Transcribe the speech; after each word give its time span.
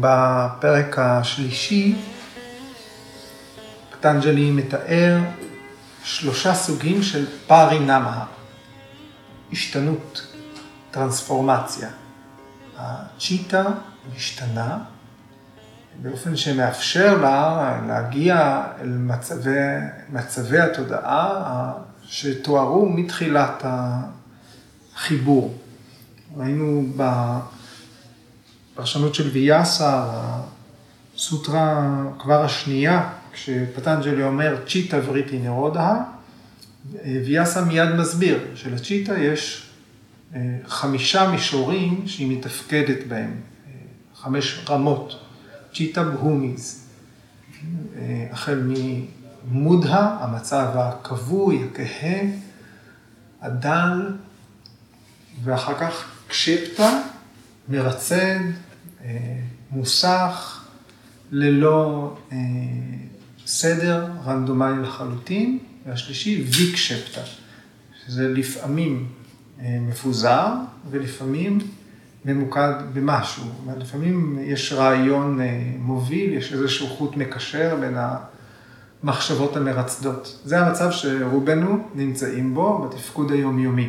בפרק 0.00 0.98
השלישי, 0.98 1.96
פטנג'לי 3.90 4.50
מתאר 4.50 5.18
שלושה 6.04 6.54
סוגים 6.54 7.02
של 7.02 7.26
פארי 7.46 7.78
נמה, 7.78 8.24
השתנות, 9.52 10.34
טרנספורמציה. 10.90 11.88
הצ'יטה 12.78 13.64
משתנה 14.16 14.78
באופן 16.02 16.36
שמאפשר 16.36 17.16
לה 17.22 17.80
להגיע 17.86 18.62
אל 18.80 18.88
מצבי, 18.88 19.58
מצבי 20.12 20.60
התודעה 20.60 21.72
שתוארו 22.02 22.88
מתחילת 22.88 23.64
החיבור. 24.94 25.54
ראינו 26.36 26.82
בפרשנות 28.78 29.14
של 29.14 29.28
ויאסה, 29.28 30.04
הסוטרה 31.16 32.02
כבר 32.18 32.44
השנייה, 32.44 33.10
כשפטנג'לי 33.32 34.22
אומר 34.22 34.56
צ'יטה 34.68 34.96
וריטי 35.06 35.38
נרודה, 35.38 35.94
ויאסה 37.04 37.64
מיד 37.64 37.88
מסביר 37.88 38.38
שלצ'יטה 38.54 39.18
יש 39.18 39.70
אה, 40.34 40.40
חמישה 40.66 41.30
מישורים 41.30 42.02
שהיא 42.06 42.38
מתפקדת 42.38 43.06
בהם, 43.08 43.30
אה, 43.66 43.72
חמש 44.14 44.64
רמות, 44.68 45.20
צ'יטה 45.74 46.04
בהומיז, 46.04 46.84
אה, 47.96 48.26
החל 48.30 48.72
ממודה, 49.50 50.16
המצב 50.20 50.66
הכבוי, 50.74 51.64
הכהה, 51.70 52.20
הדל, 53.42 54.16
ואחר 55.44 55.74
כך 55.74 56.10
קשפטה, 56.28 57.00
מרצד, 57.68 58.67
מוסך, 59.70 60.64
ללא 61.30 62.16
סדר 63.46 64.06
רנדומלי 64.24 64.82
לחלוטין, 64.82 65.58
והשלישי 65.86 66.44
ויקשפטה, 66.56 67.20
שזה 68.06 68.28
לפעמים 68.28 69.06
אה, 69.60 69.78
מפוזר 69.80 70.46
ולפעמים 70.90 71.58
ממוקד 72.24 72.72
במשהו. 72.92 73.44
לפעמים 73.78 74.38
יש 74.42 74.72
רעיון 74.72 75.40
אה, 75.40 75.60
מוביל, 75.78 76.32
יש 76.32 76.52
איזשהו 76.52 76.86
חוט 76.86 77.16
מקשר 77.16 77.76
בין 77.80 77.96
המחשבות 79.02 79.56
המרצדות. 79.56 80.40
זה 80.44 80.60
המצב 80.60 80.90
שרובנו 80.90 81.88
נמצאים 81.94 82.54
בו 82.54 82.78
בתפקוד 82.78 83.32
היומיומי. 83.32 83.88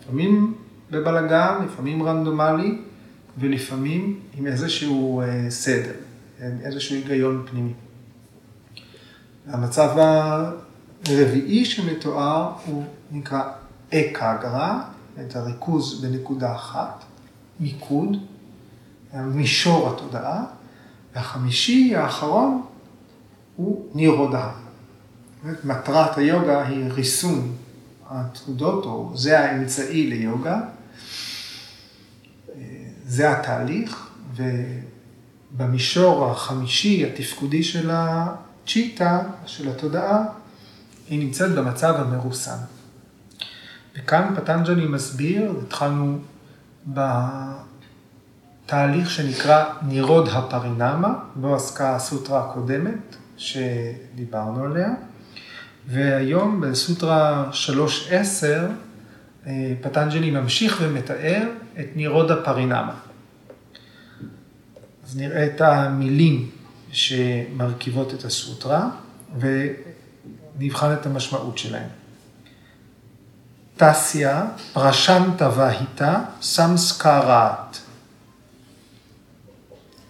לפעמים 0.00 0.54
בבלגן, 0.90 1.54
לפעמים 1.64 2.02
רנדומלי 2.02 2.78
ולפעמים 3.38 4.20
עם 4.38 4.46
איזשהו 4.46 5.20
אה, 5.20 5.50
סדר, 5.50 5.92
איזשהו 6.40 6.96
היגיון 6.96 7.46
פנימי. 7.50 7.72
המצב 9.46 9.98
הרביעי 11.08 11.64
שמתואר 11.64 12.52
הוא 12.66 12.84
נקרא 13.10 13.42
אקגרה, 13.94 14.82
את 15.20 15.36
הריכוז 15.36 16.04
בנקודה 16.04 16.54
אחת, 16.54 17.04
מיקוד, 17.60 18.16
מישור 19.14 19.88
התודעה, 19.88 20.44
והחמישי, 21.14 21.96
האחרון, 21.96 22.62
הוא 23.56 23.86
נירודה. 23.94 24.50
מטרת 25.64 26.18
היוגה 26.18 26.66
היא 26.66 26.84
ריסון 26.90 27.52
התעודות, 28.08 28.84
או 28.84 29.12
זה 29.14 29.40
האמצעי 29.40 30.06
ליוגה, 30.06 30.60
זה 33.10 33.30
התהליך, 33.30 34.08
ובמישור 35.54 36.30
החמישי, 36.30 37.06
התפקודי 37.06 37.62
של 37.62 37.90
הצ'יטה, 37.92 39.22
של 39.46 39.68
התודעה, 39.68 40.24
היא 41.08 41.24
נמצאת 41.24 41.50
במצב 41.54 41.94
המרוסן. 41.98 42.56
וכאן 43.96 44.34
פטנג'לי 44.36 44.86
מסביר, 44.86 45.54
התחלנו 45.66 46.18
בתהליך 48.66 49.10
שנקרא 49.10 49.64
נירוד 49.82 50.28
הפרינמה, 50.28 51.14
בו 51.34 51.54
עסקה 51.54 51.96
הסוטרה 51.96 52.50
הקודמת 52.50 53.16
שדיברנו 53.36 54.64
עליה, 54.64 54.90
והיום 55.86 56.60
בסוטרה 56.60 57.50
3.10 57.52 57.74
אה, 58.12 58.66
פטנג'לי 59.80 60.30
ממשיך 60.30 60.78
ומתאר 60.80 61.42
את 61.80 61.86
נירוד 61.96 62.30
הפרינמה. 62.30 62.94
אז 65.04 65.16
נראה 65.16 65.46
את 65.46 65.60
המילים 65.60 66.50
שמרכיבות 66.92 68.14
את 68.14 68.24
הסוטרה 68.24 68.88
ונבחן 69.38 70.92
את 70.92 71.06
המשמעות 71.06 71.58
שלהן. 71.58 71.88
תסיה 73.76 74.46
פרשנטה 74.72 75.50
והיטה 75.56 76.24
סמסקראת. 76.42 77.76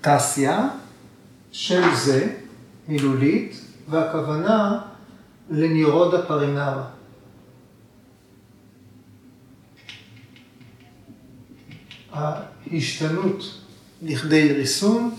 תסיה 0.00 0.68
של 1.52 1.82
זה, 1.94 2.34
מילולית, 2.88 3.60
והכוונה 3.88 4.80
לנירוד 5.50 6.14
הפרינמה. 6.14 6.84
ההשתנות 12.12 13.60
לכדי 14.02 14.52
ריסון 14.52 15.14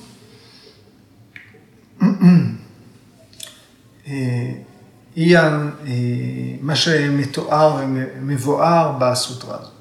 אה, 4.08 4.54
היא 5.16 5.38
אה, 5.38 5.50
מה 6.62 6.76
שמתואר 6.76 7.76
ומבואר 7.76 8.98
בסוטרה 9.00 9.58
הזאת. 9.60 9.72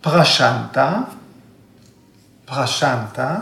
פרשנטה, 0.00 1.00
פרשנטה, 2.44 3.40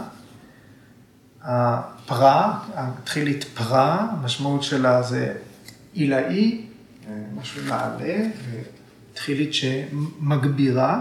הפרה, 1.43 2.59
התחילית 2.75 3.45
פרה, 3.45 4.07
המשמעות 4.11 4.63
שלה 4.63 5.03
זה 5.03 5.35
עילאי, 5.93 6.67
משהו 7.35 7.63
מעלה, 7.69 8.19
ותחילית 9.13 9.55
שמגבירה. 9.55 11.01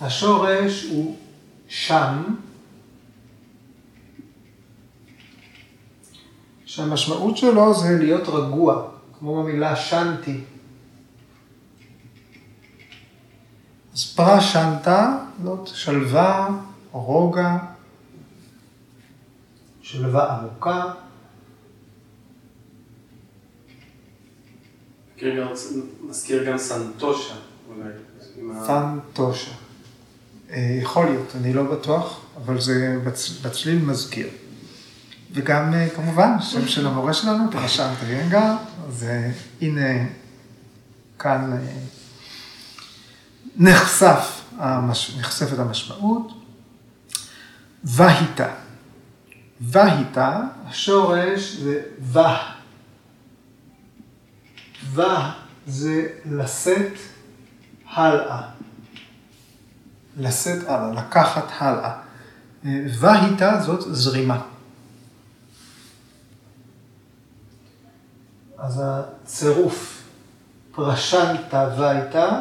השורש 0.00 0.84
הוא 0.84 1.16
שם, 1.68 2.22
שהמשמעות 6.64 7.36
שלו 7.36 7.74
זה 7.74 7.98
להיות 7.98 8.28
רגוע, 8.28 8.88
כמו 9.18 9.42
במילה 9.42 9.76
שנתי. 9.76 10.40
אז 13.92 14.14
פרה 14.14 14.40
שנתה 14.40 15.18
זאת 15.42 15.66
שלווה, 15.66 16.48
רוגע, 16.92 17.56
שלווה 19.82 20.38
עמוקה. 20.38 20.92
מזכיר 26.08 26.50
גם 26.50 26.58
סנטושה 26.58 27.34
אולי. 27.68 27.92
סנטושה. 28.66 29.65
אה, 30.50 30.78
יכול 30.82 31.06
להיות, 31.06 31.32
אני 31.36 31.52
לא 31.52 31.62
בטוח, 31.62 32.20
אבל 32.36 32.60
זה 32.60 32.98
בצליל 33.42 33.84
מזכיר. 33.84 34.28
וגם 35.32 35.74
אה, 35.74 35.88
כמובן, 35.96 36.30
שם 36.40 36.68
של 36.68 36.86
המורה 36.86 37.14
שלנו, 37.14 37.50
פרשן 37.50 37.92
טריינגה, 38.00 38.56
אז 38.88 39.04
אה, 39.04 39.30
הנה 39.62 40.08
כאן 41.18 41.58
נחשף, 43.56 44.42
נחשפת 45.18 45.58
המשמעות. 45.58 46.32
והיטה. 47.84 48.48
והיטה, 49.60 50.40
השורש 50.64 51.56
זה 51.56 51.82
בה. 52.12 52.38
בה 54.94 55.30
זה 55.66 56.08
לשאת 56.30 56.92
הלאה. 57.88 58.42
לשאת 60.16 60.68
הלאה, 60.68 60.92
לקחת 60.92 61.44
הלאה. 61.58 61.92
והיטה 63.00 63.60
זאת 63.62 63.80
זרימה. 63.94 64.42
אז 68.58 68.82
הצירוף 68.84 70.02
פרשנטה 70.72 71.74
והייתה 71.78 72.40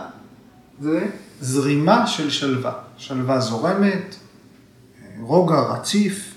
זה 0.79 1.09
זרימה 1.41 2.07
של 2.07 2.29
שלווה. 2.29 2.73
שלווה 2.97 3.39
זורמת, 3.39 4.15
רוגע 5.19 5.59
רציף, 5.59 6.35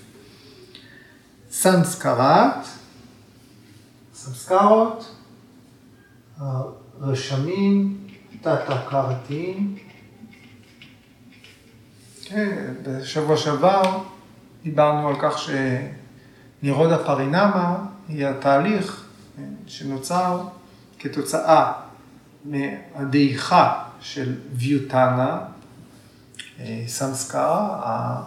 סנסקרת, 1.51 2.65
סנסקרות, 4.13 5.15
רשמים 7.01 8.07
תת-הכרתיים. 8.41 9.88
כן, 12.29 12.73
בשבוע 12.83 13.37
שעבר 13.37 14.03
דיברנו 14.63 15.09
על 15.09 15.15
כך 15.19 15.49
שנירודה 16.61 16.97
פרינמה 16.97 17.77
היא 18.07 18.27
התהליך 18.27 19.05
שנוצר 19.67 20.43
כתוצאה 20.99 21.71
מהדעיכה 22.45 23.83
של 24.01 24.35
ויוטנה, 24.53 25.39
סמסקרה, 26.87 28.21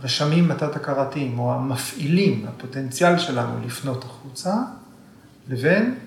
הרשמים 0.00 0.50
התת-הכרתיים 0.50 1.38
או 1.38 1.54
המפעילים, 1.54 2.46
הפוטנציאל 2.48 3.18
שלנו 3.18 3.60
לפנות 3.66 4.04
החוצה, 4.04 4.54
לבין 5.48 5.98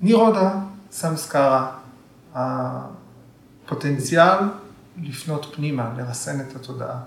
נירודה 0.00 0.54
סמסקרה, 0.90 1.70
הפוטנציאל 2.34 4.38
לפנות 5.02 5.54
פנימה, 5.54 5.92
לרסן 5.96 6.40
את 6.40 6.56
התודעה. 6.56 7.00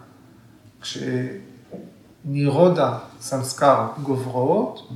כשנירודה 0.82 2.98
סמסקרות 3.22 3.92
גוברות 4.04 4.90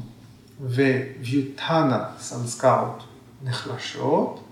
וויוטנה 0.61 2.05
סמסקרות 2.19 3.03
נחלשות, 3.43 4.43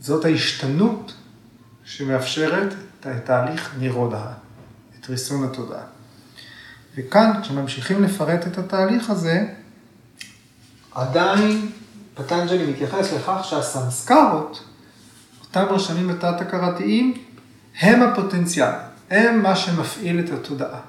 זאת 0.00 0.24
ההשתנות 0.24 1.14
שמאפשרת 1.84 2.74
את 3.00 3.06
תהליך 3.24 3.74
נירודה, 3.78 4.32
את 5.00 5.10
ריסון 5.10 5.44
התודעה. 5.44 5.84
וכאן, 6.96 7.32
כשממשיכים 7.42 8.02
לפרט 8.02 8.46
את 8.46 8.58
התהליך 8.58 9.10
הזה, 9.10 9.46
עדיין 10.92 11.70
פטנג'לי 12.14 12.72
מתייחס 12.72 13.12
לכך 13.12 13.44
שהסמסקרות, 13.44 14.64
אותם 15.50 15.74
רשמים 15.74 16.10
התת-הכרתיים, 16.10 17.14
הם 17.80 18.02
הפוטנציאל, 18.02 18.72
הם 19.10 19.42
מה 19.42 19.56
שמפעיל 19.56 20.20
את 20.20 20.30
התודעה. 20.30 20.80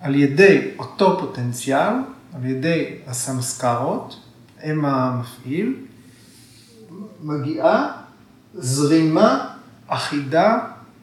על 0.00 0.14
ידי 0.14 0.70
אותו 0.78 1.18
פוטנציאל, 1.20 1.92
על 2.34 2.46
ידי 2.46 2.96
הסמסקרות, 3.06 4.20
הם 4.60 4.84
המפעיל, 4.84 5.76
מגיעה 7.22 7.92
זרימה 8.54 9.54
אחידה 9.86 10.58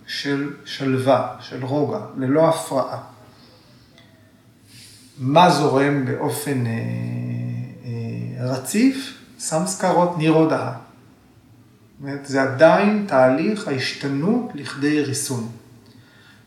של 0.07 0.53
שלווה, 0.65 1.35
של 1.39 1.65
רוגע, 1.65 1.99
ללא 2.17 2.49
הפרעה. 2.49 3.01
מה 5.17 5.49
זורם 5.49 6.05
באופן 6.05 6.65
אה, 6.65 6.71
אה, 7.85 8.51
רציף? 8.51 9.15
סמסקרות 9.39 10.17
נירודה. 10.17 10.73
זה 12.23 12.41
עדיין 12.41 13.05
תהליך 13.07 13.67
ההשתנות 13.67 14.51
לכדי 14.55 15.01
ריסון. 15.01 15.51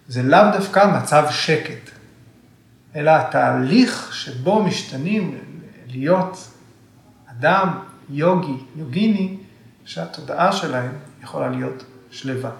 זה 0.08 0.22
לאו 0.22 0.38
דווקא 0.52 1.00
מצב 1.02 1.26
שקט, 1.30 1.90
אלא 2.96 3.10
התהליך 3.10 4.14
שבו 4.14 4.62
משתנים 4.62 5.38
להיות 5.86 6.48
אדם, 7.26 7.78
יוגי, 8.10 8.56
יוגיני, 8.76 9.36
שהתודעה 9.84 10.52
שלהם 10.52 10.92
יכולה 11.22 11.48
להיות 11.48 11.84
שלווה. 12.10 12.50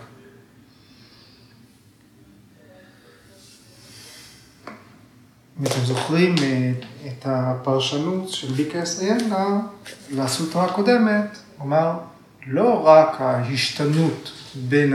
אם 5.61 5.67
אתם 5.67 5.85
זוכרים 5.85 6.35
אה, 6.43 6.73
את 7.06 7.27
הפרשנות 7.27 8.29
של 8.29 8.53
ביקה 8.53 8.83
אסריאלה 8.83 9.59
לסוטרה 10.11 10.65
הקודמת, 10.65 11.39
הוא 11.59 11.67
אמר, 11.67 11.99
לא 12.47 12.87
רק 12.87 13.21
ההשתנות 13.21 14.33
בין, 14.69 14.94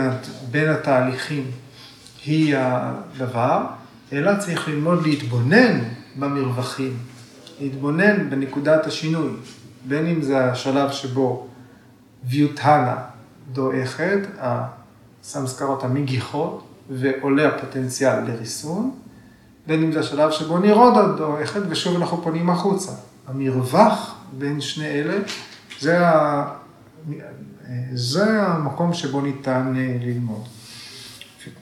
בין 0.51 0.69
התהליכים 0.69 1.51
היא 2.25 2.55
הדבר, 2.57 3.65
אלא 4.13 4.31
צריך 4.39 4.67
ללמוד 4.67 5.07
להתבונן 5.07 5.79
במרווחים, 6.15 6.97
להתבונן 7.61 8.29
בנקודת 8.29 8.85
השינוי, 8.85 9.31
בין 9.87 10.07
אם 10.07 10.21
זה 10.21 10.45
השלב 10.45 10.91
שבו 10.91 11.47
ויוטהנה 12.23 12.95
דועכת, 13.51 14.19
הסמסקרות 14.39 15.83
המגיחות, 15.83 16.63
ועולה 16.89 17.47
הפוטנציאל 17.47 18.19
לריסון, 18.19 18.91
בין 19.67 19.83
אם 19.83 19.91
זה 19.91 19.99
השלב 19.99 20.31
שבו 20.31 20.57
נירודה 20.57 21.07
דועכת, 21.07 21.61
ושוב 21.69 21.95
אנחנו 21.95 22.21
פונים 22.21 22.49
החוצה. 22.49 22.91
המרווח 23.27 24.15
בין 24.37 24.61
שני 24.61 24.87
אלה, 24.87 25.17
זה, 25.79 26.07
ה... 26.07 26.66
זה 27.93 28.41
המקום 28.41 28.93
שבו 28.93 29.21
ניתן 29.21 29.73
אה, 29.77 29.97
ללמוד. 30.01 30.47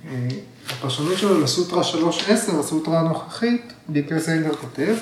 אה, 0.08 0.28
הפרשנות 0.70 1.18
שלו 1.18 1.42
לסוטרה 1.42 1.82
3.10, 1.82 2.32
הסוטרה 2.60 3.00
הנוכחית, 3.00 3.74
דיקל 3.90 4.20
סיינדר 4.20 4.56
כותב, 4.56 4.96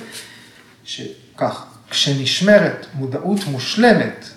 שכך, 0.84 1.66
כשנשמרת 1.90 2.88
מודעות 2.94 3.40
מושלמת 3.52 4.30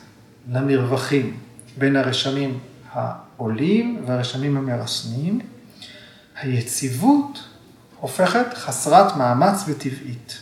למרווחים 0.53 1.37
בין 1.79 1.97
הרשמים 1.97 2.59
העולים 2.93 4.05
והרשמים 4.07 4.57
המרסנים, 4.57 5.41
היציבות 6.41 7.45
הופכת 8.01 8.55
חסרת 8.55 9.17
מאמץ 9.17 9.65
וטבעית. 9.67 10.39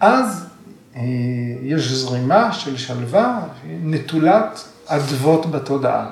אז 0.00 0.46
יש 1.62 1.92
זרימה 1.92 2.52
של 2.52 2.76
שלווה 2.76 3.40
נטולת 3.66 4.64
אדוות 4.86 5.50
בתודעה, 5.50 6.10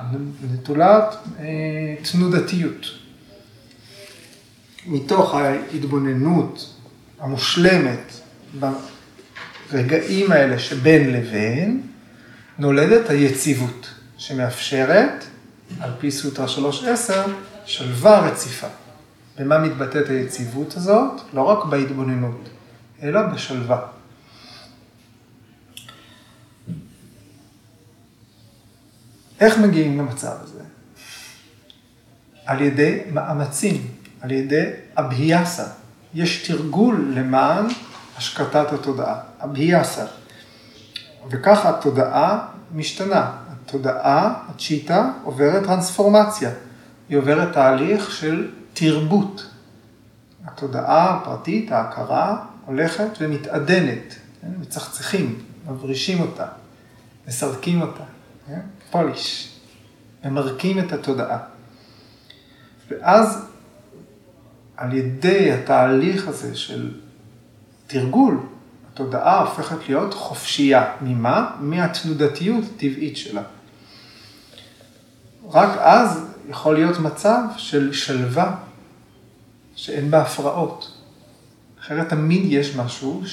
נטולת 0.53 1.15
אה, 1.39 1.45
תנודתיות. 2.11 2.85
מתוך 4.87 5.35
ההתבוננות 5.35 6.73
המושלמת 7.19 8.13
ברגעים 9.71 10.31
האלה 10.31 10.59
שבין 10.59 11.13
לבין, 11.13 11.81
נולדת 12.59 13.09
היציבות 13.09 13.87
שמאפשרת, 14.17 15.25
על 15.79 15.91
פי 15.99 16.11
סוטרה 16.11 16.45
3.10, 16.45 17.13
שלווה 17.65 18.19
רציפה. 18.19 18.67
במה 19.39 19.59
מתבטאת 19.59 20.09
היציבות 20.09 20.77
הזאת? 20.77 21.21
לא 21.33 21.41
רק 21.41 21.65
בהתבוננות, 21.65 22.49
אלא 23.03 23.21
בשלווה. 23.21 23.92
איך 29.43 29.57
מגיעים 29.57 29.97
למצב 29.97 30.35
הזה? 30.41 30.63
על 32.45 32.61
ידי 32.61 32.99
מאמצים, 33.11 33.87
על 34.21 34.31
ידי 34.31 34.65
אבהיאסה. 34.97 35.65
יש 36.13 36.47
תרגול 36.47 37.13
למען 37.15 37.65
השקטת 38.17 38.73
התודעה, 38.73 39.19
אבהיאסה. 39.43 40.05
וככה 41.29 41.69
התודעה 41.69 42.47
משתנה. 42.75 43.31
התודעה, 43.65 44.33
הצ'יטה, 44.49 45.11
עוברת 45.23 45.63
טרנספורמציה. 45.63 46.49
היא 47.09 47.17
עוברת 47.17 47.53
תהליך 47.53 48.11
של 48.11 48.51
תרבות. 48.73 49.49
התודעה 50.45 51.15
הפרטית, 51.15 51.71
ההכרה, 51.71 52.37
הולכת 52.65 53.09
ומתעדנת, 53.21 54.15
כן? 54.41 54.47
מצחצחים, 54.61 55.39
מברישים 55.67 56.21
אותה, 56.21 56.45
מסרקים 57.27 57.81
אותה, 57.81 58.03
פוליש, 58.91 59.55
ממרקים 60.25 60.79
את 60.79 60.91
התודעה. 60.91 61.37
ואז 62.89 63.45
על 64.77 64.93
ידי 64.93 65.51
התהליך 65.51 66.27
הזה 66.27 66.55
של 66.55 66.91
תרגול, 67.87 68.39
התודעה 68.93 69.41
הופכת 69.41 69.89
להיות 69.89 70.13
חופשייה. 70.13 70.95
ממה? 71.01 71.55
מהתנודתיות 71.59 72.63
הטבעית 72.75 73.17
שלה. 73.17 73.41
רק 75.49 75.77
אז 75.79 76.25
יכול 76.49 76.75
להיות 76.75 76.99
מצב 76.99 77.41
של 77.57 77.93
שלווה, 77.93 78.55
שאין 79.75 80.11
בה 80.11 80.21
הפרעות. 80.21 80.97
אחרת 81.81 82.09
תמיד 82.09 82.41
יש 82.45 82.75
משהו 82.75 83.23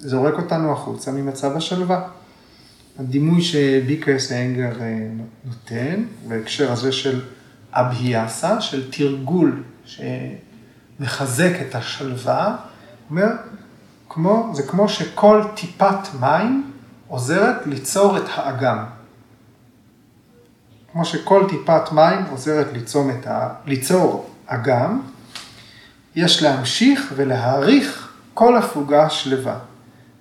שזורק 0.00 0.34
אותנו 0.34 0.72
החוצה 0.72 1.12
ממצב 1.12 1.56
השלווה. 1.56 2.08
הדימוי 2.98 3.42
שביקרס 3.42 4.32
אנגר 4.32 4.80
אה, 4.80 5.08
נותן, 5.44 6.04
בהקשר 6.28 6.72
הזה 6.72 6.92
של 6.92 7.20
אבהיאסה, 7.72 8.60
של 8.60 8.90
תרגול 8.90 9.62
שמחזק 9.84 11.52
את 11.68 11.74
השלווה, 11.74 12.56
אומר, 13.10 13.26
כמו, 14.08 14.50
זה 14.54 14.62
כמו 14.62 14.88
שכל 14.88 15.42
טיפת 15.54 16.14
מים 16.20 16.70
עוזרת 17.08 17.66
ליצור 17.66 18.16
את 18.16 18.24
האגם. 18.34 18.84
כמו 20.92 21.04
שכל 21.04 21.44
טיפת 21.48 21.92
מים 21.92 22.24
עוזרת 22.30 22.66
ליצור, 22.72 23.10
את 23.10 23.26
ה... 23.26 23.54
ליצור 23.66 24.30
אגם, 24.46 25.00
יש 26.16 26.42
להמשיך 26.42 27.12
ולהעריך 27.16 28.12
כל 28.34 28.56
הפוגה 28.56 29.10
שלווה. 29.10 29.58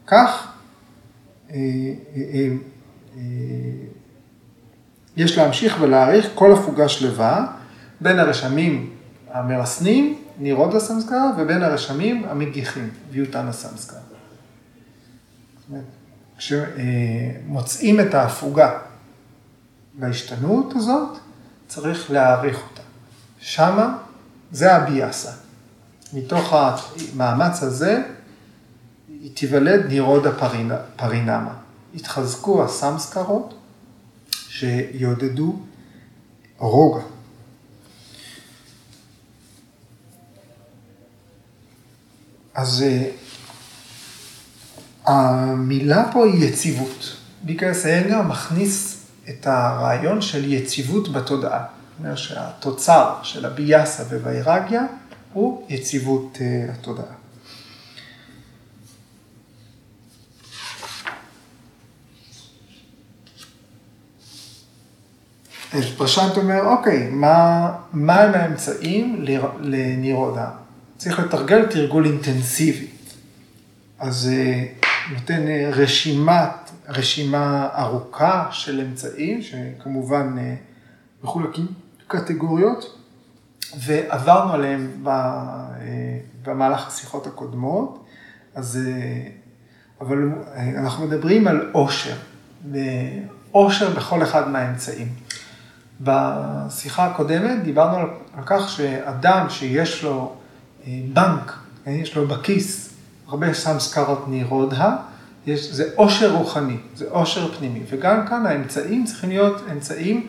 כך, 0.08 0.48
יש 5.18 5.38
להמשיך 5.38 5.78
ולהעריך 5.82 6.30
כל 6.36 6.54
הפוגה 6.54 6.90
שלווה 6.90 7.48
בין 8.02 8.20
הרשמים 8.20 8.94
המרסנים, 9.32 10.22
נירוד 10.40 10.76
הסמסקרה, 10.76 11.32
ובין 11.38 11.64
הרשמים 11.64 12.26
המגיחים, 12.30 12.90
ויוטן 13.12 13.48
הסמסקרה. 13.48 14.00
כשמוצאים 16.38 18.00
את 18.00 18.14
ההפוגה 18.14 18.80
בהשתנות 19.94 20.74
הזאת, 20.76 21.18
צריך 21.68 22.12
להעריך 22.12 22.62
אותה. 22.70 22.82
שמה 23.40 23.98
זה 24.52 24.76
הביאסה. 24.76 25.32
מתוך 26.14 26.54
המאמץ 26.54 27.64
הזה 27.64 28.04
תיוולד 29.34 29.86
נירוד 29.86 30.28
הפרינמה. 30.28 31.54
יתחזקו 31.94 32.64
הסמסקרות 32.64 33.54
שיעודדו 34.32 35.60
רוגע. 36.58 37.04
אז 42.56 42.84
אה, 42.88 43.10
המילה 45.06 46.10
פה 46.14 46.26
היא 46.26 46.46
יציבות. 46.46 47.16
ביקרס 47.44 47.86
איינגר 47.86 48.22
מכניס 48.22 49.04
את 49.30 49.48
הרעיון 49.48 50.22
של 50.22 50.54
יציבות 50.54 51.12
בתודעה. 51.12 51.60
זאת 51.60 52.00
אומרת 52.00 52.18
שהתוצר 52.18 53.14
של 53.24 53.46
הביאסה 53.46 54.04
ווירגיה 54.04 54.84
הוא 55.34 55.66
יציבות 55.70 56.38
אה, 56.42 56.74
התודעה. 56.74 57.14
פרשנט 65.86 66.38
אומר, 66.38 66.66
אוקיי, 66.66 67.10
מה, 67.12 67.72
מה 67.94 68.22
הם 68.22 68.34
האמצעים 68.34 69.26
לנירודה? 69.60 70.50
צריך 70.98 71.20
לתרגל 71.20 71.66
תרגול 71.66 72.06
אינטנסיבי. 72.06 72.88
אז 74.00 74.30
אה, 74.34 74.66
נותן 75.14 75.48
אה, 75.48 75.70
רשימת, 75.74 76.72
רשימה 76.90 77.70
ארוכה 77.78 78.48
של 78.52 78.82
אמצעים, 78.82 79.42
שכמובן 79.42 80.36
אה, 80.38 80.56
מחולקים 81.24 81.68
קטגוריות, 82.08 82.98
ועברנו 83.80 84.54
עליהם 84.54 85.04
במהלך 86.44 86.88
השיחות 86.88 87.28
הקודמות, 87.28 88.06
אז, 88.56 88.80
אבל 90.02 90.30
אנחנו 90.78 91.08
מדברים 91.08 91.48
על 91.48 91.70
עושר, 91.74 92.16
עושר 93.52 93.90
בכל 93.90 94.24
אחד 94.24 94.50
מהאמצעים. 94.50 95.08
בשיחה 96.02 97.06
הקודמת 97.06 97.64
דיברנו 97.64 97.98
על 98.38 98.44
כך 98.46 98.70
שאדם 98.70 99.50
שיש 99.50 100.04
לו 100.04 100.36
בנק, 101.14 101.54
יש 101.88 102.16
לו 102.16 102.28
בכיס 102.28 102.94
הרבה 103.28 103.54
סמסקרות 103.54 104.28
נירודה, 104.28 104.96
יש, 105.48 105.72
זה 105.72 105.90
עושר 105.96 106.36
רוחני, 106.36 106.78
זה 106.96 107.06
עושר 107.10 107.54
פנימי, 107.54 107.80
וגם 107.90 108.28
כאן 108.28 108.46
האמצעים 108.46 109.06
צריכים 109.06 109.30
להיות 109.30 109.62
אמצעים 109.72 110.28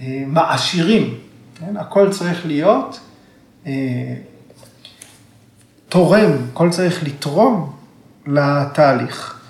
אה, 0.00 0.22
מעשירים, 0.26 1.14
כן? 1.54 1.76
הכל 1.76 2.12
צריך 2.12 2.46
להיות 2.46 3.00
אה, 3.66 3.72
תורם, 5.88 6.32
הכל 6.52 6.70
צריך 6.70 7.04
לתרום 7.04 7.72
לתהליך. 8.26 9.40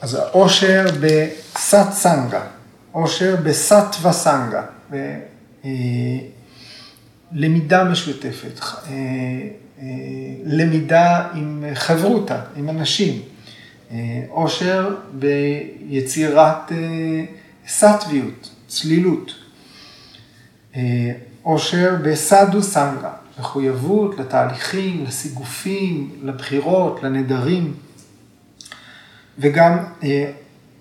אז 0.00 0.14
העושר 0.14 0.86
בסת 1.00 1.86
סנגה, 1.92 2.42
עושר 2.92 3.36
בסת 3.44 3.86
וסנגה, 4.02 4.62
למידה 7.32 7.84
משותפת, 7.84 8.60
אה, 8.60 8.92
אה, 9.78 9.86
למידה 10.44 11.28
עם 11.34 11.64
חברותה, 11.74 12.40
עם 12.56 12.68
אנשים, 12.68 13.22
אה, 13.90 14.22
עושר 14.28 14.96
ביצירת 15.12 16.72
סטוויות, 17.68 18.50
צלילות, 18.68 19.34
עושר 21.42 21.96
בסדו 22.04 22.62
סנגה, 22.62 23.12
מחויבות 23.38 24.18
לתהליכים, 24.18 25.04
לסיגופים, 25.04 26.10
לבחירות, 26.22 27.02
לנדרים, 27.02 27.74
וגם 29.38 29.78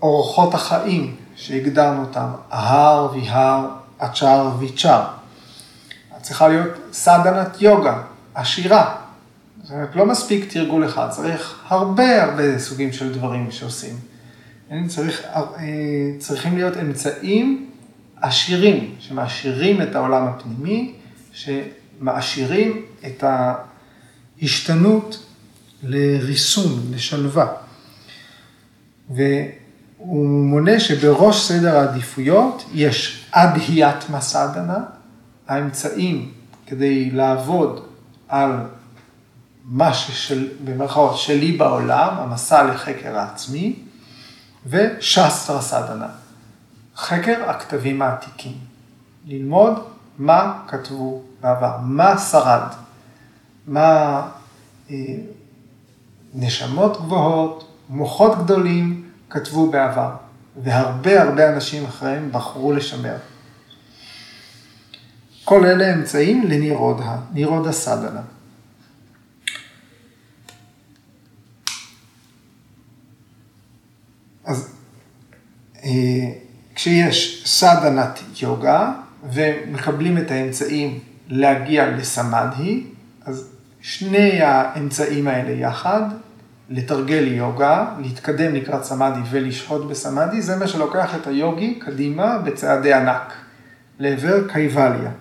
אורחות 0.01 0.53
החיים 0.53 1.15
שהגדרנו 1.39 2.01
אותם, 2.01 2.27
ההר 2.51 3.11
ויהר, 3.13 3.67
אצ'ר 3.97 4.51
ויצ'ר. 4.59 5.03
צריכה 6.21 6.47
להיות 6.47 6.73
סדנת 6.93 7.61
יוגה, 7.61 8.01
עשירה. 8.35 8.95
זאת 9.63 9.71
אומרת, 9.71 9.95
לא 9.95 10.05
מספיק 10.05 10.53
תרגול 10.53 10.85
אחד, 10.85 11.09
צריך 11.09 11.59
הרבה 11.67 12.23
הרבה 12.23 12.59
סוגים 12.59 12.93
של 12.93 13.13
דברים 13.13 13.51
שעושים. 13.51 13.95
צריך, 14.87 15.21
אה, 15.35 15.41
צריכים 16.19 16.55
להיות 16.57 16.77
אמצעים 16.77 17.69
עשירים, 18.21 18.95
שמעשירים 18.99 19.81
את 19.81 19.95
העולם 19.95 20.27
הפנימי, 20.27 20.93
שמעשירים 21.31 22.85
את 23.05 23.23
ההשתנות 24.41 25.25
לריסון, 25.83 26.91
לשלווה. 26.91 27.47
והוא 29.99 30.45
מונה 30.45 30.79
שבראש 30.79 31.47
סדר 31.47 31.77
העדיפויות 31.77 32.65
יש 32.73 33.25
אדהיית 33.31 34.09
מסדנה, 34.09 34.77
האמצעים 35.47 36.31
כדי 36.65 37.11
לעבוד 37.11 37.85
על 38.27 38.51
מה 39.65 39.93
ששל, 39.93 40.47
במרכאות 40.63 41.17
שלי 41.17 41.51
בעולם, 41.51 42.13
המסע 42.17 42.63
לחקר 42.63 43.17
העצמי, 43.17 43.75
ושסטרה 44.65 45.61
סדנה, 45.61 46.07
חקר 46.95 47.49
הכתבים 47.49 48.01
העתיקים. 48.01 48.57
ללמוד 49.25 49.73
מה 50.17 50.59
כתבו 50.67 51.21
בעבר, 51.41 51.77
מה 51.81 52.17
שרד, 52.17 52.67
מה 53.67 54.21
אה, 54.91 54.95
נשמות 56.33 56.97
גבוהות, 56.97 57.71
מוחות 57.89 58.37
גדולים 58.43 59.08
כתבו 59.29 59.71
בעבר, 59.71 60.15
והרבה 60.63 61.21
הרבה 61.21 61.49
אנשים 61.53 61.85
אחריהם 61.85 62.31
בחרו 62.31 62.73
לשמר. 62.73 63.15
כל 65.43 65.65
אלה 65.65 65.93
אמצעים 65.93 66.43
לנירודה, 66.47 67.17
נירודה 67.33 67.71
סדנה. 67.71 68.21
אז 74.45 74.75
אה, 75.83 75.89
כשיש 76.75 77.43
סדנת 77.45 78.19
יוגה 78.41 78.93
ומקבלים 79.33 80.17
את 80.17 80.31
האמצעים 80.31 80.99
להגיע 81.27 81.91
לסמדהי, 81.91 82.83
אז 83.25 83.49
שני 83.81 84.41
האמצעים 84.41 85.27
האלה 85.27 85.51
יחד, 85.51 86.01
לתרגל 86.69 87.27
יוגה, 87.27 87.85
להתקדם 87.99 88.55
לקראת 88.55 88.83
סמאדי 88.83 89.19
ולשהות 89.31 89.89
בסמאדי, 89.89 90.41
זה 90.41 90.55
מה 90.55 90.67
שלוקח 90.67 91.15
את 91.15 91.27
היוגי 91.27 91.79
קדימה 91.79 92.37
בצעדי 92.37 92.93
ענק, 92.93 93.33
לעבר 93.99 94.47
קייבליה. 94.47 95.11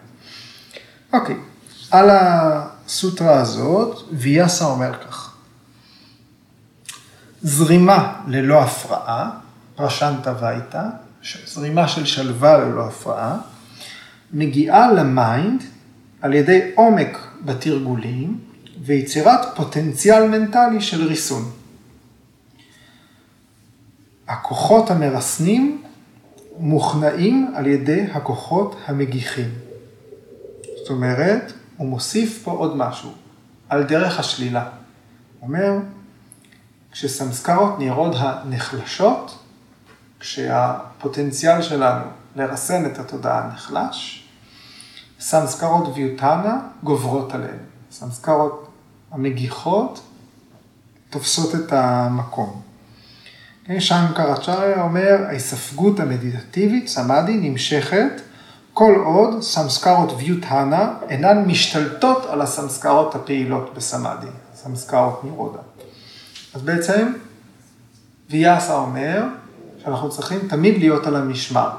אוקיי, 1.12 1.36
על 1.90 2.10
הסוטרה 2.12 3.40
הזאת, 3.40 4.02
ויאסה 4.12 4.64
אומר 4.64 4.92
כך: 4.94 5.34
זרימה 7.42 8.20
ללא 8.26 8.62
הפרעה, 8.62 9.30
פרשנטה 9.74 10.34
וייטה, 10.40 10.82
זרימה 11.46 11.88
של 11.88 12.06
שלווה 12.06 12.58
ללא 12.58 12.86
הפרעה, 12.86 13.36
מגיעה 14.32 14.92
ל 14.92 15.06
mind 15.06 15.62
על 16.22 16.34
ידי 16.34 16.70
עומק 16.74 17.18
בתרגולים 17.44 18.47
ויצירת 18.88 19.56
פוטנציאל 19.56 20.28
מנטלי 20.28 20.80
של 20.80 21.06
ריסון. 21.06 21.50
הכוחות 24.28 24.90
המרסנים 24.90 25.82
מוכנעים 26.58 27.52
על 27.56 27.66
ידי 27.66 28.06
הכוחות 28.12 28.76
המגיחים. 28.86 29.48
זאת 30.62 30.90
אומרת, 30.90 31.52
הוא 31.76 31.88
מוסיף 31.88 32.42
פה 32.44 32.50
עוד 32.50 32.76
משהו, 32.76 33.10
על 33.68 33.82
דרך 33.82 34.18
השלילה. 34.18 34.64
הוא 35.40 35.48
אומר, 35.48 35.72
כשסמסקרות 36.92 37.78
נראות 37.78 38.14
הנחלשות, 38.16 39.38
כשהפוטנציאל 40.20 41.62
שלנו 41.62 42.04
לרסן 42.36 42.86
את 42.86 42.98
התודעה 42.98 43.50
נחלש, 43.52 44.28
סמסקרות 45.20 45.88
ויוטנה 45.94 46.60
גוברות 46.82 47.34
עליהן. 47.34 47.58
סמסקרות 47.90 48.67
המגיחות 49.12 50.00
תופסות 51.10 51.54
את 51.54 51.72
המקום. 51.72 52.60
שנקרצ'ריה 53.78 54.82
אומר, 54.82 55.16
ההיספגות 55.26 56.00
המדיטטיבית, 56.00 56.88
סמאדי, 56.88 57.36
נמשכת 57.36 58.20
כל 58.72 58.94
עוד 59.04 59.42
סמסקרות 59.42 60.12
ויוטהנה 60.18 60.94
אינן 61.08 61.44
משתלטות 61.46 62.26
על 62.26 62.40
הסמסקרות 62.40 63.14
הפעילות 63.14 63.74
בסמאדי, 63.74 64.26
סמסקרות 64.54 65.24
נירודה. 65.24 65.58
אז 66.54 66.62
בעצם 66.62 67.12
ויאסה 68.30 68.74
אומר 68.74 69.24
שאנחנו 69.82 70.10
צריכים 70.10 70.38
תמיד 70.48 70.78
להיות 70.78 71.06
על 71.06 71.16
המשמר. 71.16 71.70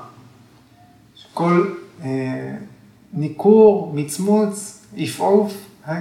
שכל 1.16 1.74
אה, 2.04 2.08
ניכור, 3.14 3.92
מצמוץ, 3.96 4.86
עפעוף, 4.98 5.54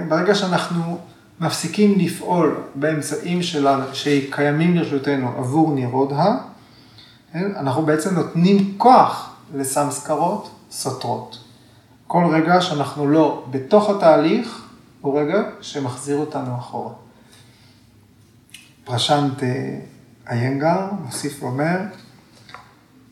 ברגע 0.07 0.35
שאנחנו 0.35 0.97
מפסיקים 1.39 1.99
לפעול 1.99 2.63
באמצעים 2.75 3.43
שלנו, 3.43 3.83
שקיימים 3.93 4.75
לרשותנו 4.75 5.27
עבור 5.37 5.73
נירודה, 5.73 6.37
כן, 7.33 7.51
אנחנו 7.55 7.85
בעצם 7.85 8.15
נותנים 8.15 8.73
כוח 8.77 9.35
לסמסקרות 9.55 10.49
סותרות. 10.71 11.39
כל 12.07 12.23
רגע 12.31 12.61
שאנחנו 12.61 13.07
לא 13.07 13.45
בתוך 13.51 13.89
התהליך, 13.89 14.65
הוא 15.01 15.19
רגע 15.19 15.43
שמחזיר 15.61 16.17
אותנו 16.17 16.55
אחורה. 16.55 16.93
פרשנט 18.83 19.43
אה, 19.43 19.79
איינגר 20.29 20.79
מוסיף 21.05 21.43
ואומר, 21.43 21.77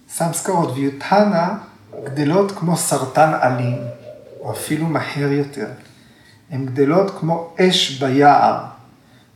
סמסקרות 0.10 0.72
ויוטהנה 0.76 1.58
גדלות 2.04 2.52
כמו 2.52 2.78
סרטן 2.78 3.34
אלים, 3.44 3.78
או 4.40 4.52
אפילו 4.52 4.86
מהר 4.86 5.32
יותר. 5.32 5.68
הן 6.52 6.66
גדלות 6.66 7.12
כמו 7.20 7.54
אש 7.60 8.04
ביער, 8.04 8.64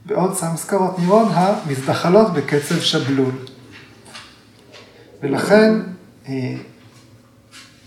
בעוד 0.05 0.33
סמסקרות 0.33 0.99
נירודה 0.99 1.53
מזדחלות 1.67 2.33
בקצב 2.33 2.79
שבלול. 2.79 3.31
ולכן, 5.21 5.73
אה, 6.27 6.55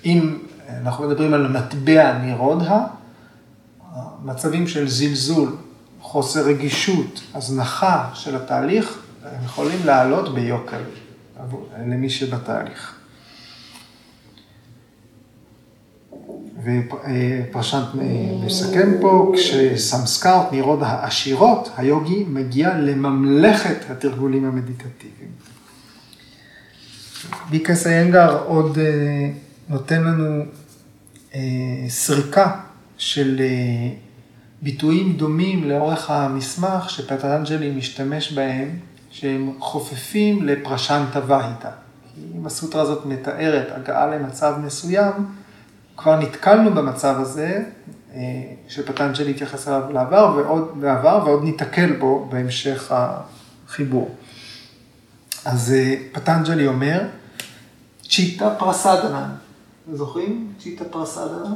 אם 0.05 0.39
אנחנו 0.69 1.09
מדברים 1.09 1.35
על 1.35 1.49
מטבע 1.49 2.19
נירודה, 2.19 2.81
מצבים 4.25 4.69
של 4.69 4.89
זלזול, 4.89 5.57
חוסר 6.01 6.41
רגישות, 6.41 7.21
הזנחה 7.35 8.11
של 8.15 8.37
התהליך, 8.37 8.99
הם 9.25 9.45
יכולים 9.45 9.79
לעלות 9.85 10.35
ביוקר 10.35 10.81
למי 11.87 12.11
שבתהליך. 12.11 12.95
ופרשנט 16.65 17.87
מסכם 18.47 18.93
פה, 19.01 19.33
כשסמסקרת 19.35 20.53
נירוד 20.53 20.83
העשירות, 20.83 21.69
היוגי 21.77 22.25
מגיע 22.29 22.79
לממלכת 22.79 23.91
התרגולים 23.91 24.45
המדיטטיביים. 24.45 25.31
ביקס 27.51 27.87
איינגר 27.87 28.43
עוד 28.47 28.79
אה, 28.79 29.31
נותן 29.69 30.03
לנו 30.03 30.45
אה, 31.35 31.41
סריקה 31.89 32.61
של 32.99 33.41
אה, 33.41 33.91
ביטויים 34.63 35.17
דומים 35.17 35.65
לאורך 35.65 36.11
המסמך 36.11 36.91
שפטרנג'לי 36.91 37.71
משתמש 37.71 38.33
בהם, 38.33 38.69
שהם 39.11 39.53
חופפים 39.59 40.43
לפרשנטה 40.43 41.21
והיטה. 41.27 41.71
אם 42.37 42.47
הסוטרה 42.47 42.83
הזאת 42.83 43.07
מתארת 43.07 43.67
הגעה 43.77 44.07
למצב 44.07 44.55
מסוים, 44.65 45.13
כבר 45.97 46.17
נתקלנו 46.21 46.75
במצב 46.75 47.17
הזה, 47.21 47.65
אה, 48.15 48.21
שפטנג'לי 48.69 49.31
התייחס 49.31 49.69
אליו 49.69 49.93
לעבר 49.93 50.33
ועוד, 50.37 50.81
בעבר, 50.81 51.23
ועוד 51.27 51.45
ניתקל 51.45 51.93
בו 51.93 52.29
בהמשך 52.31 52.93
החיבור. 52.93 54.15
אז 55.45 55.75
פטנג'לי 56.13 56.67
אומר, 56.67 57.09
צ'יטה 58.03 58.55
פרסדנה, 58.59 59.35
זוכרים? 59.93 60.53
צ'יטה 60.59 60.85
פרסדנה? 60.85 61.55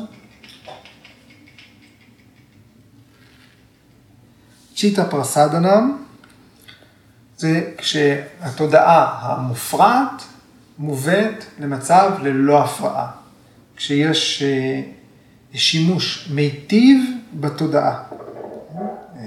צ'יטה 4.76 5.04
פרסדנם 5.04 5.96
זה 7.36 7.72
כשהתודעה 7.78 9.18
המופרעת 9.22 10.22
מובאת 10.78 11.44
למצב 11.58 12.12
ללא 12.22 12.64
הפרעה. 12.64 13.17
כשיש 13.78 14.42
אה, 14.42 14.80
שימוש 15.54 16.28
מיטיב 16.34 17.04
בתודעה. 17.40 18.02
אה, 19.16 19.22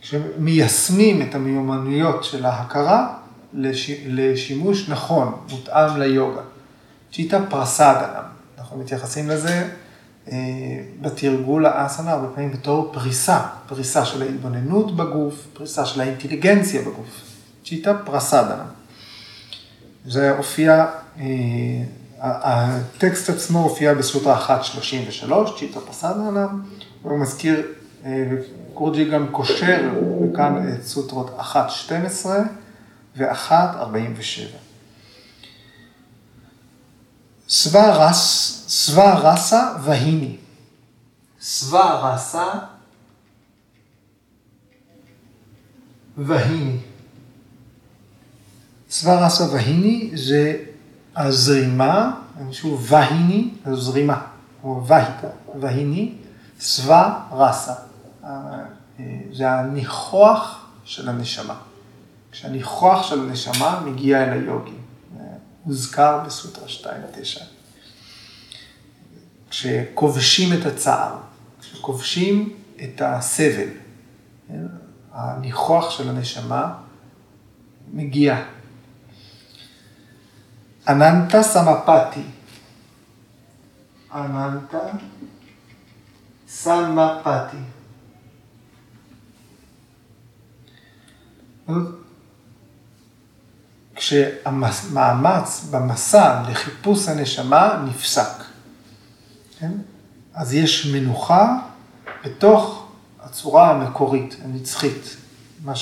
כשמיישמים 0.00 1.22
את 1.22 1.34
המיומנויות 1.34 2.24
של 2.24 2.44
ההכרה 2.44 3.14
לשימוש 4.06 4.88
נכון, 4.88 5.38
מותאם 5.50 5.96
ליוגה. 5.96 6.40
צ'יטה 7.12 7.46
פרסדנם, 7.50 8.22
אנחנו 8.58 8.78
מתייחסים 8.78 9.28
לזה 9.28 9.68
אה, 10.32 10.36
בתרגול 11.00 11.66
האסנה 11.66 12.10
הרבה 12.10 12.28
פעמים 12.34 12.52
בתור 12.52 12.90
פריסה, 12.92 13.40
פריסה 13.66 14.04
של 14.04 14.22
ההתבוננות 14.22 14.96
בגוף, 14.96 15.46
פריסה 15.52 15.86
של 15.86 16.00
האינטליגנציה 16.00 16.82
בגוף. 16.82 17.20
צ'יטה 17.64 17.94
פרסדנם. 18.04 18.66
זה 20.06 20.36
הופיע 20.36 20.86
הטקסט 22.22 23.30
עצמו 23.30 23.62
הופיע 23.62 23.94
בסוטרה 23.94 24.46
1.33, 24.46 25.58
צ'יטה 25.58 25.80
פסדנה, 25.80 26.46
והוא 27.02 27.18
מזכיר, 27.18 27.66
קורג'י 28.74 29.10
גם 29.10 29.28
קושר 29.30 29.90
כאן 30.36 30.74
את 30.74 30.86
סוטרות 30.86 31.38
1.12 31.38 32.26
ו-1.47. 33.16 33.52
סווה 37.48 39.14
רסה 39.14 39.74
והיני. 39.82 40.36
סווה 41.40 42.14
רסה 42.14 42.48
והיני. 46.18 46.78
סווה 48.90 49.26
רסה 49.26 49.44
והיני 49.52 50.10
זה 50.14 50.56
הזרימה, 51.16 52.14
שוב, 52.52 52.86
והיני, 52.88 53.50
זו 53.66 53.76
זרימה, 53.76 54.20
או 54.64 54.86
והיטה, 54.86 55.28
והיני, 55.60 56.14
סווה 56.60 57.24
רסה. 57.32 57.74
זה 59.32 59.50
הניחוח 59.50 60.66
של 60.84 61.08
הנשמה. 61.08 61.54
כשהניחוח 62.32 63.02
של 63.02 63.20
הנשמה 63.20 63.80
מגיע 63.84 64.24
אל 64.24 64.32
היוגי. 64.32 64.72
הוזכר 65.64 66.20
בסוטרה 66.26 66.66
2.9. 66.66 67.40
כשכובשים 69.50 70.52
את 70.52 70.66
הצער, 70.66 71.16
כשכובשים 71.60 72.52
את 72.84 73.02
הסבל, 73.04 73.68
הניחוח 75.12 75.90
של 75.90 76.08
הנשמה 76.08 76.74
מגיע 77.92 78.44
אננטה 80.88 81.42
סמפתי. 81.42 82.22
אננטה 84.14 84.78
סמפתי. 86.48 87.56
כשהמאמץ 93.94 95.64
במסע 95.70 96.42
לחיפוש 96.48 97.08
הנשמה 97.08 97.84
נפסק, 97.84 98.44
כן? 99.58 99.72
אז 100.34 100.54
יש 100.54 100.86
מנוחה 100.86 101.56
בתוך 102.24 102.88
הצורה 103.20 103.70
המקורית, 103.70 104.36
הנצחית, 104.44 105.16
מה 105.64 105.72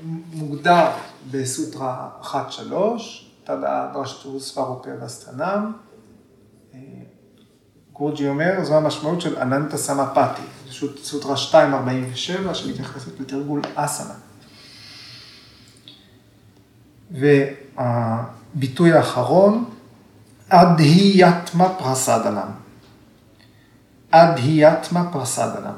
שמוגדר 0.00 0.90
בסוטרה 1.30 2.08
1-3, 2.22 2.34
תדעה 3.46 3.90
דרשתו 3.92 4.40
ספרופה 4.40 4.90
וסטנם. 5.04 5.72
אה, 6.74 6.78
גורג'י 7.92 8.28
אומר, 8.28 8.64
זו 8.64 8.76
המשמעות 8.76 9.20
של 9.20 9.38
אננטה 9.38 9.76
סמפתי, 9.76 10.42
זו 10.68 10.86
סוטרה 11.02 11.34
247 11.34 12.54
שמתייחסת 12.54 13.20
לתרגול 13.20 13.60
אסנה. 13.74 14.14
והביטוי 17.10 18.92
האחרון, 18.92 19.64
אדהיאטמה 20.48 21.68
פרסדנם. 21.68 22.48
אדהיאטמה 24.10 25.12
פרסדנם. 25.12 25.74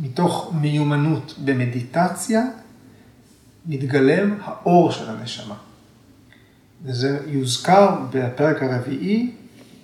מתוך 0.00 0.52
מיומנות 0.60 1.34
במדיטציה, 1.44 2.42
מתגלם 3.66 4.38
האור 4.44 4.92
של 4.92 5.10
הנשמה. 5.10 5.54
וזה 6.84 7.20
יוזכר 7.26 7.96
בפרק 8.10 8.62
הרביעי, 8.62 9.34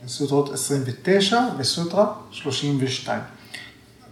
בסוטרות 0.05 0.53
29 0.53 1.41
וסוטרה 1.59 2.15
32. 2.31 3.21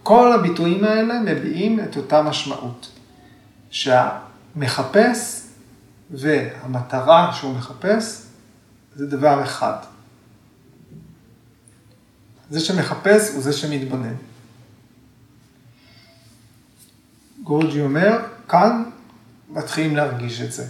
כל 0.02 0.32
הביטויים 0.32 0.84
האלה 0.84 1.20
מביעים 1.20 1.80
את 1.80 1.96
אותה 1.96 2.22
משמעות, 2.22 2.90
שהאור 3.70 4.30
המחפש 4.54 5.42
והמטרה 6.10 7.32
שהוא 7.34 7.54
מחפש 7.54 8.22
זה 8.96 9.06
דבר 9.06 9.42
אחד. 9.44 9.76
זה 12.50 12.60
שמחפש 12.60 13.30
הוא 13.34 13.42
זה 13.42 13.52
שמתבונן. 13.52 14.14
גורג'י 17.42 17.80
אומר, 17.80 18.18
כאן 18.48 18.84
מתחילים 19.50 19.96
להרגיש 19.96 20.40
את 20.40 20.52
זה, 20.52 20.66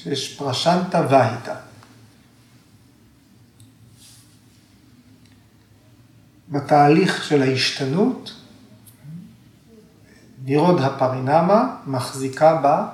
כשיש 0.00 0.36
פרשנטה 0.36 1.06
והיטה. 1.10 1.54
בתהליך 6.48 7.24
של 7.24 7.42
ההשתנות, 7.42 8.34
נירוד 10.44 10.80
הפרינמה 10.80 11.76
מחזיקה 11.86 12.54
בה 12.62 12.88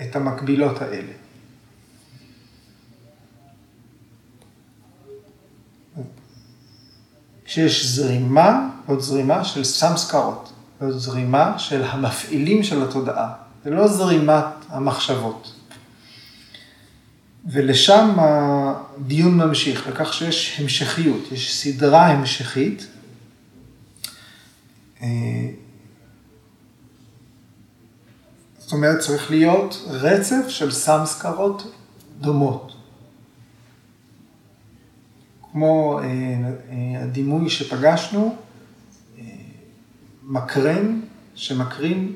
את 0.00 0.16
המקבילות 0.16 0.82
האלה. 0.82 1.12
כשיש 7.44 7.86
זרימה, 7.86 8.68
עוד 8.86 9.00
זרימה 9.00 9.44
של 9.44 9.64
סמסקרות, 9.64 10.52
עוד 10.80 10.90
זרימה 10.90 11.58
של 11.58 11.84
המפעילים 11.84 12.62
של 12.62 12.82
התודעה, 12.82 13.32
זה 13.64 13.70
לא 13.70 13.88
זרימת 13.88 14.44
המחשבות. 14.68 15.61
ולשם 17.44 18.16
הדיון 18.18 19.36
ממשיך, 19.36 19.86
לכך 19.88 20.14
שיש 20.14 20.60
המשכיות, 20.60 21.32
יש 21.32 21.56
סדרה 21.56 22.06
המשכית. 22.06 22.86
אה, 25.02 25.08
זאת 28.58 28.72
אומרת, 28.72 28.98
צריך 28.98 29.30
להיות 29.30 29.84
רצף 29.86 30.48
של 30.48 30.70
סמסקרות 30.70 31.72
דומות. 32.20 32.72
כמו 35.52 35.98
אה, 35.98 36.04
אה, 36.04 37.02
הדימוי 37.02 37.50
שפגשנו, 37.50 38.36
מקרן 40.22 41.00
שמקרין 41.34 42.12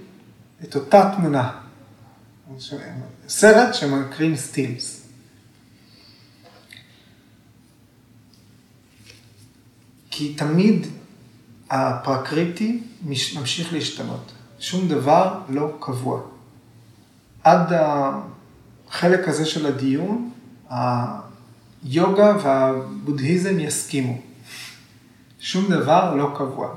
את 0.64 0.74
אותה 0.74 1.12
תמונה. 1.16 1.50
סרט 3.28 3.74
שמקרין 3.74 4.36
סטילס. 4.36 5.05
כי 10.18 10.34
תמיד 10.34 10.86
הפרקריטי 11.70 12.82
ממשיך 13.02 13.72
להשתנות. 13.72 14.32
שום 14.60 14.88
דבר 14.88 15.40
לא 15.48 15.76
קבוע. 15.80 16.20
עד 17.44 17.72
החלק 17.72 19.28
הזה 19.28 19.46
של 19.46 19.66
הדיון, 19.66 20.30
היוגה 20.70 22.36
והבודהיזם 22.42 23.60
יסכימו. 23.60 24.18
שום 25.40 25.70
דבר 25.70 26.14
לא 26.14 26.34
קבוע. 26.36 26.76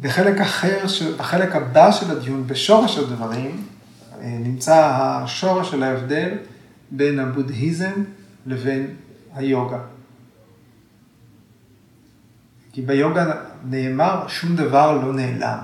בחלק 0.00 0.40
אחר, 0.40 0.84
בחלק 1.16 1.56
הבא 1.56 1.92
של 1.92 2.10
הדיון, 2.10 2.46
בשורש 2.46 2.98
הדברים, 2.98 3.66
נמצא 4.20 4.90
השורש 4.96 5.70
של 5.70 5.82
ההבדל 5.82 6.30
בין 6.90 7.18
הבודהיזם 7.18 7.92
לבין 8.46 8.94
היוגה. 9.34 9.93
כי 12.74 12.82
ביוגה 12.82 13.34
נאמר, 13.64 14.28
שום 14.28 14.56
דבר 14.56 14.92
לא 14.92 15.12
נעלם, 15.12 15.58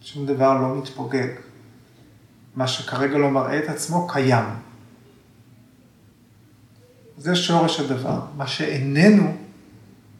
שום 0.00 0.26
דבר 0.26 0.60
לא 0.60 0.74
מתפוגג. 0.74 1.28
מה 2.54 2.68
שכרגע 2.68 3.18
לא 3.18 3.30
מראה 3.30 3.58
את 3.58 3.68
עצמו 3.68 4.08
קיים. 4.08 4.44
זה 7.18 7.36
שורש 7.36 7.80
הדבר. 7.80 8.20
מה 8.36 8.46
שאיננו, 8.46 9.36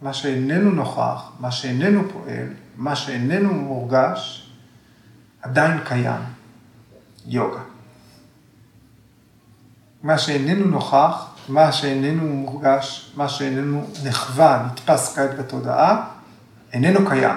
מה 0.02 0.12
שאיננו 0.12 0.70
נוכח, 0.70 1.30
מה 1.40 1.50
שאיננו 1.50 2.10
פועל, 2.12 2.48
מה 2.76 2.96
שאיננו 2.96 3.54
מורגש, 3.54 4.50
עדיין 5.42 5.78
קיים. 5.84 6.22
יוגה. 7.26 7.62
מה 10.02 10.18
שאיננו 10.18 10.64
נוכח, 10.64 11.36
מה 11.48 11.72
שאיננו 11.72 12.26
מורגש, 12.26 13.12
מה 13.16 13.28
שאיננו 13.28 13.90
נחווה, 14.04 14.66
נתפס 14.66 15.16
כעת 15.16 15.38
בתודעה, 15.38 16.09
איננו 16.72 17.09
קיים. 17.09 17.37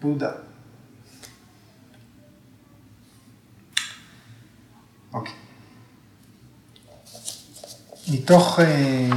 בודה. 0.00 0.30
אוקיי. 5.12 5.32
מתוך 8.12 8.60
אה, 8.60 9.10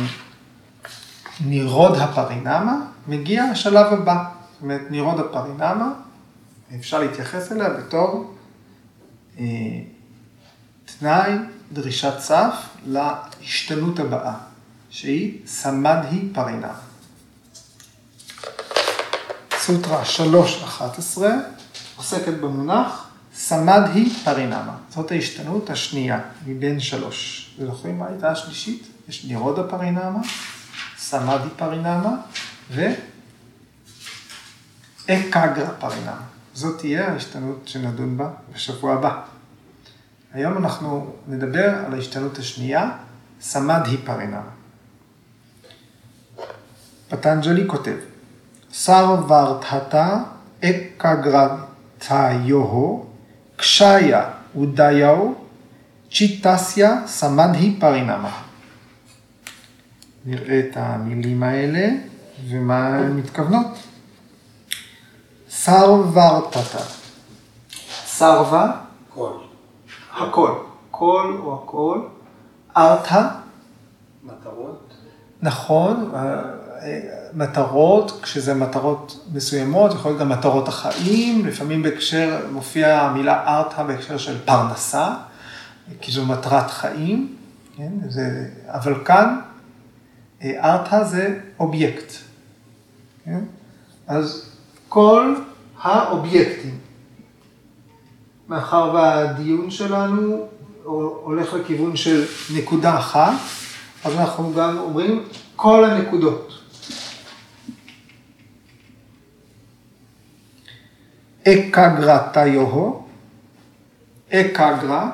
נירוד 1.46 1.98
הפרינמה 1.98 2.76
מגיע 3.08 3.44
השלב 3.44 3.94
הבא. 3.94 4.24
זאת 4.54 4.62
אומרת, 4.62 4.82
נירוד 4.90 5.20
הפרינמה, 5.20 5.94
אפשר 6.80 7.00
להתייחס 7.00 7.52
אליה 7.52 7.70
בתור 7.70 8.36
אה, 9.40 9.46
תנאי 11.00 11.32
דרישת 11.74 12.20
סף 12.20 12.54
להשתנות 12.88 14.00
הבאה, 14.00 14.34
שהיא 14.90 15.40
סמדהי 15.46 16.30
פרינה. 16.34 16.74
סוטרה 19.60 20.04
3.11 20.04 21.22
עוסקת 21.96 22.34
במונח 22.34 23.08
סמדהי 23.36 24.10
פרינמה. 24.24 24.76
זאת 24.90 25.12
ההשתנות 25.12 25.70
השנייה 25.70 26.20
מבין 26.46 26.80
שלוש. 26.80 27.50
זוכרים 27.60 28.00
מה 28.00 28.08
הייתה 28.08 28.32
השלישית? 28.32 28.88
יש 29.10 29.26
נירודה 29.26 29.64
פרינמה, 29.64 30.20
סמדהי 30.98 31.50
פרינמה 31.58 32.16
ואקגרה 35.08 35.72
פרינמה. 35.80 36.22
זאת 36.54 36.80
תהיה 36.80 37.12
ההשתנות 37.12 37.62
שנדון 37.66 38.18
בה 38.18 38.30
בשבוע 38.54 38.94
הבא. 38.94 39.22
היום 40.34 40.58
אנחנו 40.58 41.14
נדבר 41.28 41.74
על 41.86 41.94
ההשתנות 41.94 42.38
השנייה, 42.38 42.92
סמדהי 43.42 43.98
פרינמה. 43.98 44.50
פטנג'לי 47.10 47.68
כותב, 47.68 47.96
סרוורתתה 48.74 50.18
אקגרתיוהו 52.00 53.06
קשיה 53.56 54.30
ודייהו 54.56 55.36
צ'יטסיה 56.12 57.08
סמדהי 57.08 57.78
פרינמה. 57.80 58.42
נראה 60.26 60.60
את 60.60 60.72
המילים 60.78 61.44
האלה 61.44 61.90
ומה 62.48 62.88
הן 62.88 63.12
מתכוונות. 63.12 63.68
סרוורתתה. 65.50 66.84
סרווה. 68.06 68.72
כל. 69.10 69.51
הכל. 70.18 70.52
כל 70.92 71.38
או 71.44 71.64
הכל. 71.64 72.02
ארתא. 72.78 73.28
מטרות. 74.24 74.94
נכון, 75.42 76.12
מטרות, 77.34 78.20
כשזה 78.22 78.54
מטרות 78.54 79.26
מסוימות, 79.34 79.92
יכול 79.94 80.12
להיות 80.12 80.22
גם 80.22 80.30
מטרות 80.30 80.68
החיים, 80.68 81.46
לפעמים 81.46 81.84
בהקשר, 81.84 82.46
מופיעה 82.52 83.08
המילה 83.08 83.44
ארתא 83.48 83.84
בהקשר 83.84 84.18
של 84.18 84.46
פרנסה, 84.46 85.16
כי 86.02 86.12
זו 86.12 86.26
מטרת 86.26 86.72
חיים, 86.72 87.36
כן? 87.78 87.92
זה, 88.10 88.48
אבל 88.68 89.04
כאן 89.06 89.40
ארתא 90.44 91.04
זה 91.04 91.40
אובייקט, 91.60 92.14
כן? 93.26 93.40
אז 94.08 94.52
כל 94.90 95.36
האובייקטים, 95.82 96.78
מאחר 98.52 98.92
והדיון 98.94 99.72
שלנו 99.72 100.48
הולך 101.24 101.54
לכיוון 101.54 101.96
של 101.96 102.26
נקודה 102.56 103.00
אחת, 103.00 103.34
אז 104.04 104.14
אנחנו 104.16 104.54
גם 104.54 104.78
אומרים 104.78 105.24
כל 105.56 105.86
הנקודות. 105.86 106.54
אקגרתיוהו, 111.48 113.08
אקגרה, 114.30 115.12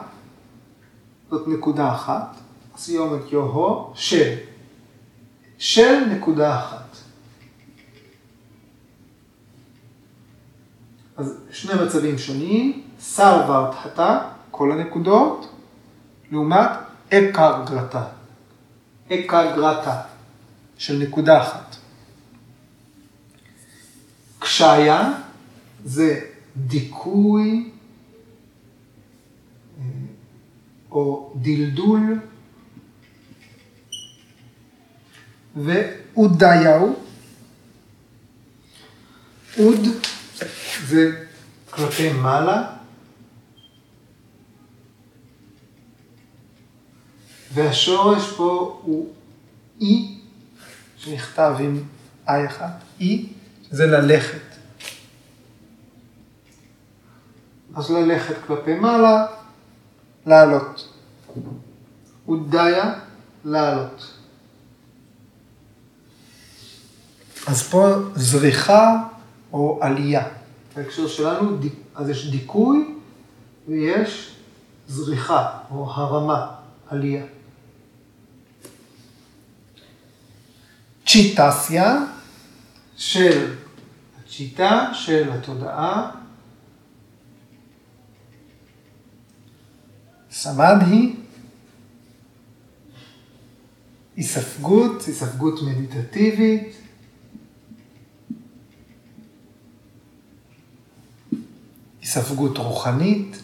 זאת 1.29 1.47
נקודה 1.47 1.91
אחת, 1.91 2.35
סיומת 2.77 3.31
יוהו, 3.31 3.91
של, 3.95 4.35
של 5.57 6.05
נקודה 6.05 6.59
אחת. 6.59 6.97
אז 11.17 11.37
שני 11.51 11.83
מצבים 11.83 12.17
שונים, 12.17 12.86
סרוורתתה, 12.99 14.19
כל 14.51 14.71
הנקודות, 14.71 15.55
לעומת 16.31 16.69
אקגרתה, 17.09 18.03
אקגרתה, 19.11 20.01
של 20.77 20.97
נקודה 20.97 21.41
אחת. 21.41 21.75
קשיה 24.39 25.11
זה 25.85 26.19
דיכוי 26.57 27.71
או 30.91 31.33
דלדול, 31.35 32.19
ואודאיהו. 35.55 36.95
אוד 39.59 39.79
זה 40.87 41.25
כלפי 41.69 42.13
מעלה, 42.13 42.76
והשורש 47.53 48.31
פה 48.37 48.81
הוא 48.83 49.13
אי, 49.81 50.17
שנכתב 50.97 51.55
עם 51.59 51.83
אי 52.29 52.45
אחד, 52.45 52.69
אי 52.99 53.25
זה 53.71 53.85
ללכת. 53.85 54.47
אז 57.75 57.91
ללכת 57.91 58.35
כלפי 58.47 58.73
מעלה, 58.73 59.25
לעלות. 60.25 60.93
אודיה, 62.27 62.99
לעלות. 63.45 64.13
אז 67.47 67.63
פה 67.63 67.95
זריחה 68.15 69.03
או 69.53 69.79
עלייה. 69.81 70.27
בהקשר 70.75 71.07
שלנו, 71.07 71.57
אז 71.95 72.09
יש 72.09 72.31
דיכוי 72.31 72.95
ויש 73.67 74.35
זריחה 74.87 75.57
או 75.71 75.91
הרמה, 75.91 76.47
עלייה. 76.87 77.25
צ'יטסיה 81.07 81.95
של 82.97 83.55
הצ'יטה, 84.19 84.91
של 84.93 85.31
התודעה. 85.31 86.11
סמדהי, 90.31 91.15
היספגות, 94.15 95.01
היספגות 95.07 95.59
מדיטטיבית. 95.61 96.75
היספגות 102.01 102.57
רוחנית. 102.57 103.43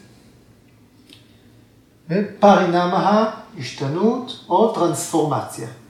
ופרינמה, 2.09 3.31
השתנות 3.57 4.45
או 4.49 4.75
טרנספורמציה. 4.75 5.82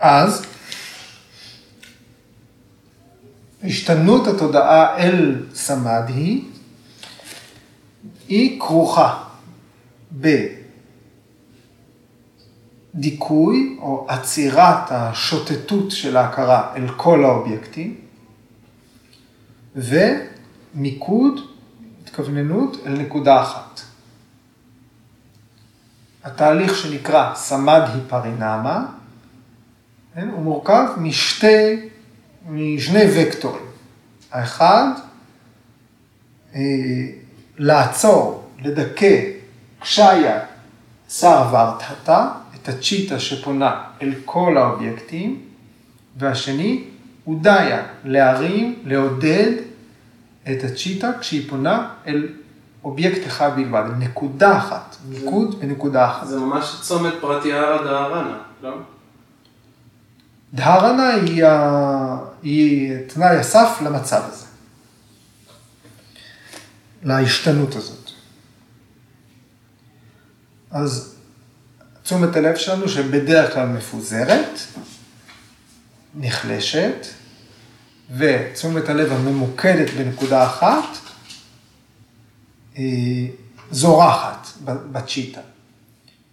אז 0.00 0.46
השתנות 3.64 4.26
התודעה 4.26 4.98
אל 4.98 5.46
סמדהי 5.54 6.44
היא 8.28 8.60
כרוכה 8.60 9.24
בדיכוי 12.94 13.76
או 13.80 14.06
עצירת 14.08 14.90
השוטטות 14.90 15.90
של 15.90 16.16
ההכרה 16.16 16.72
אל 16.76 16.88
כל 16.96 17.24
האובייקטים 17.24 18.00
ומיקוד, 19.76 21.40
התכווננות 22.02 22.76
אל 22.86 22.92
נקודה 22.92 23.42
אחת. 23.42 23.80
התהליך 26.24 26.76
שנקרא 26.76 27.34
סמדהי 27.34 28.00
פרינמה 28.08 28.86
כן? 30.16 30.28
הוא 30.28 30.42
מורכב 30.42 30.86
משתי, 30.96 31.88
משני 32.48 33.04
וקטורים. 33.16 33.64
האחד, 34.32 34.88
אה, 36.54 36.60
לעצור, 37.58 38.50
לדכא, 38.62 39.22
קשיה, 39.80 40.40
שר 41.08 41.44
ורתתה, 41.52 42.28
את 42.54 42.68
הצ'יטה 42.68 43.18
שפונה 43.20 43.84
אל 44.02 44.12
כל 44.24 44.56
האובייקטים, 44.58 45.40
והשני, 46.16 46.84
הודיה, 47.24 47.82
להרים, 48.04 48.78
לעודד 48.84 49.52
את 50.42 50.64
הצ'יטה 50.64 51.10
כשהיא 51.20 51.50
פונה 51.50 51.88
אל 52.06 52.28
אובייקט 52.84 53.26
אחד 53.26 53.56
בלבד, 53.56 53.84
נקודה 53.98 54.58
אחת, 54.58 54.96
מיקוד 55.08 55.60
בנקודה 55.60 56.10
אחת. 56.10 56.26
זה 56.26 56.40
ממש 56.40 56.76
צומת 56.80 57.14
פרטיארה 57.20 57.84
דהרנה, 57.84 58.38
לא? 58.62 58.76
דהרנה 60.56 61.14
היא, 61.14 61.44
ה... 61.44 62.18
היא 62.42 62.92
תנאי 63.06 63.36
הסף 63.36 63.78
למצב 63.84 64.22
הזה, 64.26 64.46
להשתנות 67.02 67.76
הזאת. 67.76 68.10
אז 70.70 71.14
תשומת 72.02 72.36
הלב 72.36 72.56
שלנו 72.56 72.88
שבדרך 72.88 73.54
כלל 73.54 73.66
מפוזרת, 73.66 74.60
נחלשת, 76.14 77.06
ותשומת 78.16 78.88
הלב 78.88 79.12
הממוקדת 79.12 79.90
בנקודה 79.90 80.46
אחת, 80.46 80.98
זורחת 83.70 84.46
בצ'יטה. 84.64 85.40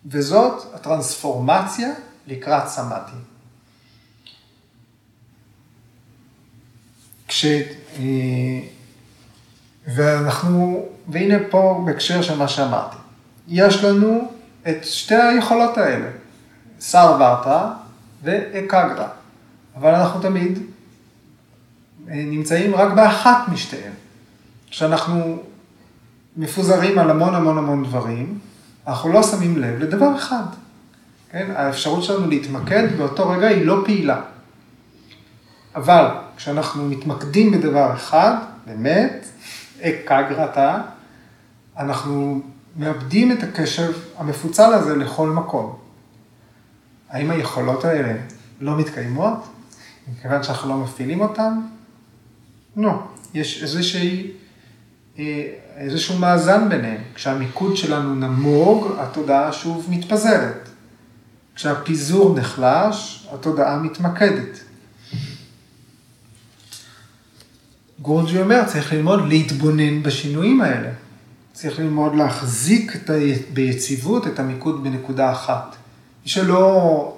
וזאת 0.05 0.75
הטרנספורמציה 0.75 1.89
לקראת 2.27 2.67
סמאטי. 2.67 3.32
כש... 7.33 7.45
אה, 7.45 8.59
ואנחנו, 9.95 10.85
והנה 11.07 11.35
פה 11.49 11.83
בהקשר 11.85 12.21
של 12.21 12.37
מה 12.37 12.47
שאמרתי, 12.47 12.95
יש 13.47 13.83
לנו 13.83 14.31
את 14.69 14.85
שתי 14.85 15.15
היכולות 15.15 15.77
האלה, 15.77 16.09
שר 16.81 17.15
ורתא 17.19 17.67
ואקגרא, 18.23 19.07
אבל 19.75 19.95
אנחנו 19.95 20.21
תמיד 20.21 20.59
אה, 22.09 22.13
נמצאים 22.15 22.75
רק 22.75 22.93
באחת 22.93 23.47
משתיהן. 23.51 23.91
כשאנחנו 24.69 25.37
מפוזרים 26.37 26.99
על 26.99 27.09
המון 27.09 27.35
המון 27.35 27.57
המון 27.57 27.83
דברים, 27.83 28.39
אנחנו 28.87 29.13
לא 29.13 29.23
שמים 29.23 29.57
לב 29.57 29.79
לדבר 29.79 30.15
אחד. 30.15 30.43
כן? 31.31 31.51
האפשרות 31.55 32.03
שלנו 32.03 32.29
להתמקד 32.29 32.97
באותו 32.97 33.29
רגע 33.29 33.47
היא 33.47 33.65
לא 33.65 33.81
פעילה. 33.85 34.21
אבל 35.75 36.05
כשאנחנו 36.37 36.89
מתמקדים 36.89 37.51
בדבר 37.51 37.93
אחד, 37.93 38.35
באמת, 38.65 39.25
אקגרתא, 39.81 40.77
אנחנו 41.77 42.41
מאבדים 42.75 43.31
את 43.31 43.43
הקשב 43.43 43.91
המפוצל 44.17 44.73
הזה 44.73 44.95
לכל 44.95 45.29
מקום. 45.29 45.75
האם 47.09 47.31
היכולות 47.31 47.85
האלה 47.85 48.13
לא 48.61 48.77
מתקיימות, 48.77 49.47
מכיוון 50.11 50.43
שאנחנו 50.43 50.69
לא 50.69 50.77
מפעילים 50.77 51.21
אותן? 51.21 51.59
לא. 52.77 53.03
יש 53.33 53.63
איזושהי, 53.63 54.31
אה, 55.19 55.47
איזשהו 55.75 56.19
מאזן 56.19 56.69
ביניהם. 56.69 57.01
כשהמיקוד 57.15 57.77
שלנו 57.77 58.15
נמוג, 58.15 58.87
התודעה 58.99 59.53
שוב 59.53 59.87
מתפזרת. 59.89 60.69
כשהפיזור 61.55 62.35
נחלש, 62.35 63.27
התודעה 63.33 63.77
מתמקדת. 63.77 64.59
גורג'י 68.03 68.41
אומר, 68.41 68.63
צריך 68.65 68.93
ללמוד 68.93 69.27
להתבונן 69.27 70.03
בשינויים 70.03 70.61
האלה. 70.61 70.89
צריך 71.53 71.79
ללמוד 71.79 72.15
להחזיק 72.15 72.95
את 72.95 73.09
ה... 73.09 73.13
ביציבות 73.53 74.27
את 74.27 74.39
המיקוד 74.39 74.83
בנקודה 74.83 75.31
אחת. 75.31 75.75
מי 76.23 76.29
שלא 76.29 77.17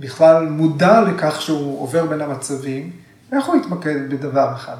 בכלל 0.00 0.48
מודע 0.48 1.00
לכך 1.00 1.42
שהוא 1.42 1.82
עובר 1.82 2.06
בין 2.06 2.20
המצבים, 2.20 2.90
איך 3.32 3.46
הוא 3.46 3.56
יתמקד 3.56 4.10
בדבר 4.10 4.52
אחד? 4.54 4.76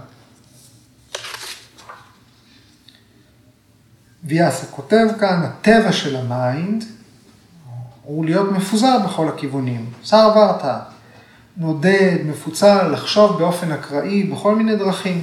ויאסה 4.24 4.66
כותב 4.66 5.06
כאן, 5.20 5.42
הטבע 5.42 5.92
של 5.92 6.16
ה 6.16 6.30
mind 6.30 6.84
הוא 8.02 8.24
להיות 8.24 8.52
מפוזר 8.52 8.98
בכל 9.04 9.28
הכיוונים. 9.28 9.90
ורתא, 10.12 10.78
נודד, 11.58 12.16
מפוצל, 12.24 12.92
לחשוב 12.92 13.38
באופן 13.38 13.72
אקראי 13.72 14.22
בכל 14.22 14.54
מיני 14.54 14.76
דרכים. 14.76 15.22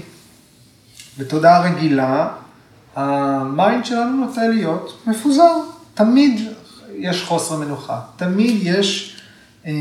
בתודעה 1.18 1.62
רגילה, 1.62 2.30
ה 2.96 3.14
mind 3.14 3.86
שלנו 3.86 4.26
נוטה 4.26 4.48
להיות 4.48 5.04
מפוזר. 5.08 5.54
תמיד 5.94 6.42
יש 6.98 7.24
חוסר 7.24 7.58
מנוחה, 7.58 8.02
תמיד 8.16 8.60
יש 8.64 9.20
אה, 9.66 9.72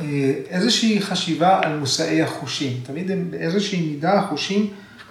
אה, 0.00 0.32
איזושהי 0.48 1.02
חשיבה 1.02 1.60
על 1.62 1.78
מושאי 1.78 2.22
החושים. 2.22 2.80
תמיד 2.82 3.30
באיזושהי 3.30 3.90
מידה 3.90 4.18
החושים 4.18 4.66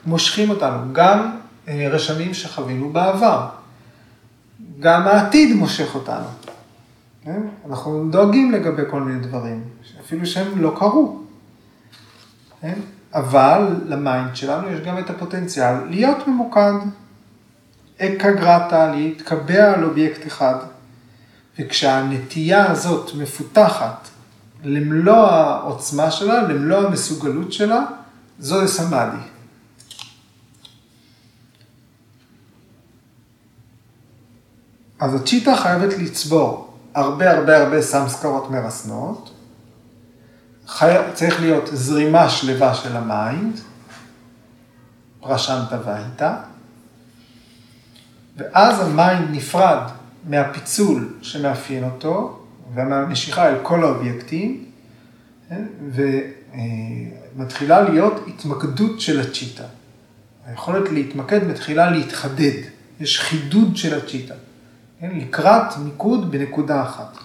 מושכים 0.05 0.49
אותנו, 0.49 0.93
גם 0.93 1.31
אה, 1.67 1.87
רשמים 1.91 2.33
שחווינו 2.33 2.89
בעבר. 2.89 3.47
גם 4.79 5.07
העתיד 5.07 5.55
מושך 5.55 5.95
אותנו. 5.95 6.25
אנחנו 7.69 8.09
דואגים 8.11 8.51
לגבי 8.51 8.81
כל 8.89 9.01
מיני 9.01 9.19
דברים. 9.19 9.63
אפילו 10.09 10.25
שהם 10.25 10.61
לא 10.61 10.75
קרו. 10.79 11.19
כן? 12.61 12.79
אבל 13.13 13.75
ל 13.85 13.95
mind 13.95 14.35
שלנו 14.35 14.69
יש 14.69 14.79
גם 14.79 14.99
את 14.99 15.09
הפוטנציאל 15.09 15.83
להיות 15.89 16.27
ממוקד. 16.27 16.73
אקגרטה, 17.97 18.91
להתקבע 18.91 19.73
על 19.73 19.83
אובייקט 19.83 20.27
אחד. 20.27 20.55
וכשהנטייה 21.59 22.71
הזאת 22.71 23.11
מפותחת 23.15 24.07
למלוא 24.63 25.27
העוצמה 25.27 26.11
שלה, 26.11 26.41
למלוא 26.41 26.77
המסוגלות 26.77 27.53
שלה, 27.53 27.85
זוהי 28.39 28.67
סמאדי. 28.67 29.23
אז 34.99 35.15
הצ'יטה 35.15 35.55
חייבת 35.55 35.97
לצבור 35.97 36.73
הרבה 36.93 37.31
הרבה 37.31 37.57
הרבה 37.57 37.81
סמסקרות 37.81 38.51
מרסנות. 38.51 39.38
צריך 41.13 41.41
להיות 41.41 41.69
זרימה 41.73 42.29
שלווה 42.29 42.75
של 42.75 42.97
ה 42.97 43.07
mind, 43.07 43.59
פרשנטה 45.19 45.77
והיטה, 45.85 46.35
ואז 48.37 48.79
ה 48.79 48.89
mind 48.89 49.27
נפרד 49.31 49.81
מהפיצול 50.29 51.13
שמאפיין 51.21 51.83
אותו, 51.83 52.45
ומהמשיכה 52.73 53.49
אל 53.49 53.55
כל 53.63 53.83
האובייקטים, 53.83 54.65
כן? 55.49 55.63
ומתחילה 57.35 57.81
להיות 57.81 58.23
התמקדות 58.27 59.01
של 59.01 59.19
הצ'יטה. 59.19 59.63
היכולת 60.45 60.91
להתמקד 60.91 61.43
מתחילה 61.43 61.91
להתחדד, 61.91 62.61
יש 62.99 63.19
חידוד 63.19 63.77
של 63.77 63.97
הצ'יטה, 63.97 64.33
כן? 64.99 65.09
לקראת 65.15 65.77
מיקוד 65.77 66.31
בנקודה 66.31 66.83
אחת. 66.83 67.17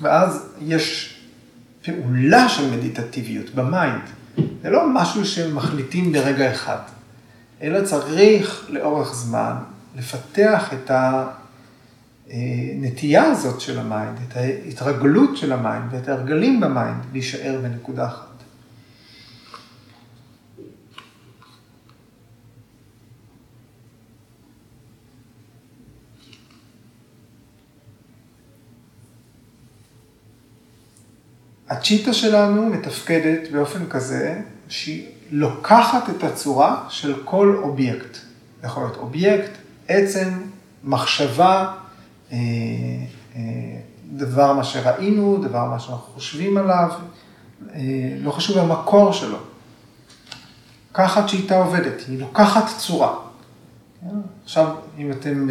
ואז 0.00 0.48
יש 0.60 1.15
פעולה 1.86 2.48
של 2.48 2.70
מדיטטיביות 2.76 3.54
ב 3.54 3.62
mind. 3.62 4.02
זה 4.62 4.70
לא 4.70 4.88
משהו 4.94 5.24
שמחליטים 5.24 6.12
ברגע 6.12 6.52
אחד, 6.52 6.78
אלא 7.62 7.84
צריך 7.84 8.66
לאורך 8.68 9.14
זמן 9.14 9.54
לפתח 9.98 10.72
את 10.72 10.90
הנטייה 12.30 13.24
הזאת 13.24 13.60
של 13.60 13.78
ה 13.78 13.85
mind, 13.85 14.18
את 14.28 14.36
ההתרגלות 14.36 15.36
של 15.36 15.52
ה 15.52 15.58
mind 15.58 15.84
ואת 15.90 16.08
ההרגלים 16.08 16.60
ב 16.60 16.69
mind 16.69 17.04
להישאר 17.12 17.60
בנקודה 17.62 18.06
אחת. 18.06 18.25
הצ'יטה 31.68 32.12
שלנו 32.12 32.66
מתפקדת 32.66 33.50
באופן 33.52 33.86
כזה 33.86 34.40
שהיא 34.68 35.06
לוקחת 35.30 36.10
את 36.10 36.24
הצורה 36.24 36.84
של 36.88 37.22
כל 37.24 37.60
אובייקט. 37.62 38.16
זה 38.60 38.66
יכול 38.66 38.82
להיות 38.82 38.96
אובייקט, 38.96 39.50
עצם, 39.88 40.28
מחשבה, 40.84 41.72
אה, 42.32 42.36
אה, 43.36 43.40
דבר 44.12 44.52
מה 44.52 44.64
שראינו, 44.64 45.42
דבר 45.42 45.64
מה 45.64 45.78
שאנחנו 45.78 46.12
חושבים 46.14 46.56
עליו, 46.56 46.90
אה, 47.74 47.80
לא 48.20 48.30
חשוב 48.30 48.58
המקור 48.58 49.12
שלו. 49.12 49.38
ככה 50.94 51.28
צ'יטה 51.28 51.56
עובדת, 51.56 52.02
היא 52.08 52.20
לוקחת 52.20 52.64
צורה. 52.78 53.14
עכשיו, 54.44 54.74
אם 54.98 55.12
אתם, 55.12 55.48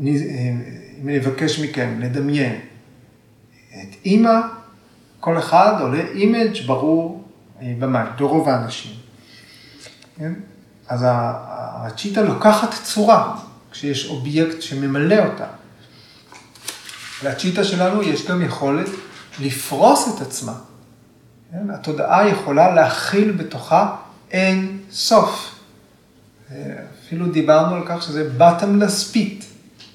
אם 0.00 1.04
אני 1.04 1.18
אבקש 1.18 1.60
מכם 1.60 2.00
לדמיין 2.00 2.60
את 3.82 3.96
אימא, 4.04 4.40
כל 5.20 5.38
אחד 5.38 5.74
עולה 5.80 6.02
image 6.14 6.66
ברור 6.66 7.24
במים, 7.62 8.06
לרוב 8.20 8.48
האנשים. 8.48 8.92
כן? 10.18 10.32
אז 10.88 11.04
הצ'יטה 11.08 12.22
לוקחת 12.22 12.74
צורה 12.82 13.36
כשיש 13.70 14.08
אובייקט 14.08 14.62
שממלא 14.62 15.26
אותה. 15.26 15.46
לצ'יטה 17.22 17.64
שלנו 17.64 18.02
יש 18.02 18.26
גם 18.26 18.42
יכולת 18.42 18.88
לפרוס 19.40 20.16
את 20.16 20.20
עצמה. 20.20 20.54
כן? 21.52 21.70
התודעה 21.70 22.28
יכולה 22.28 22.74
להכיל 22.74 23.32
בתוכה 23.32 23.96
אין 24.30 24.78
סוף. 24.90 25.54
אפילו 27.04 27.26
דיברנו 27.26 27.74
על 27.74 27.82
כך 27.86 28.02
שזה 28.02 28.30
bottomless 28.38 29.14
pit, 29.14 29.44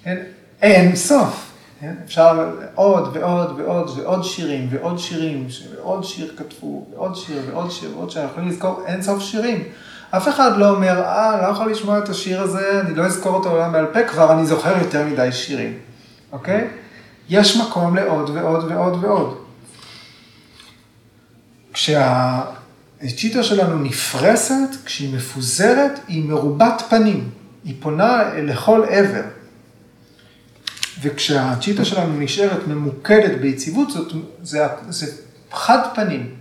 כן? 0.04 0.18
אין 0.62 0.96
סוף. 0.96 1.51
כן? 1.82 1.94
אפשר 2.06 2.52
עוד 2.76 3.18
ועוד 3.18 3.60
ועוד 3.60 3.90
ועוד 3.98 4.24
שירים 4.24 4.68
ועוד 4.72 5.00
שירים, 5.00 5.48
ועוד 5.76 6.04
שיר 6.04 6.34
כתבו, 6.38 6.86
ועוד 6.92 7.16
שיר 7.16 7.42
ועוד 7.48 7.72
שיר 7.72 7.98
ועוד 7.98 8.12
שיר, 8.12 8.22
אנחנו 8.22 8.34
יכולים 8.34 8.50
לזכור 8.50 8.84
אין 8.86 9.02
סוף 9.02 9.22
שירים. 9.22 9.64
אף 10.12 10.28
אחד 10.28 10.58
לא 10.58 10.70
אומר, 10.70 11.02
אה, 11.02 11.42
לא 11.42 11.48
יכול 11.48 11.72
לשמוע 11.72 11.98
את 11.98 12.10
השיר 12.10 12.42
הזה, 12.42 12.82
אני 12.82 12.96
לא 12.96 13.06
אזכור 13.06 13.36
אותו 13.36 13.50
לעולם 13.50 13.72
בעל 13.72 13.86
פה, 13.94 14.04
כבר 14.04 14.34
אני 14.34 14.46
זוכר 14.46 14.78
יותר 14.78 15.06
מדי 15.06 15.32
שירים, 15.32 15.78
אוקיי? 16.32 16.68
יש 17.30 17.58
מקום 17.58 17.96
לעוד 17.96 18.30
ועוד 18.30 18.72
ועוד 18.72 19.04
ועוד. 19.04 19.38
כשהצ'יטה 21.74 23.44
שלנו 23.44 23.80
נפרסת, 23.80 24.70
כשהיא 24.86 25.16
מפוזרת, 25.16 26.00
היא 26.08 26.30
מרובת 26.30 26.84
פנים. 26.90 27.30
היא 27.64 27.76
פונה 27.80 28.24
לכל 28.34 28.84
עבר. 28.90 29.41
וכשהצ'יטה 31.02 31.86
שלנו 31.86 32.20
נשארת 32.20 32.68
ממוקדת 32.68 33.40
ביציבות, 33.42 33.92
זאת, 33.92 34.14
זה, 34.42 34.68
זה 34.90 35.12
חד 35.52 35.80
פנים, 35.96 36.36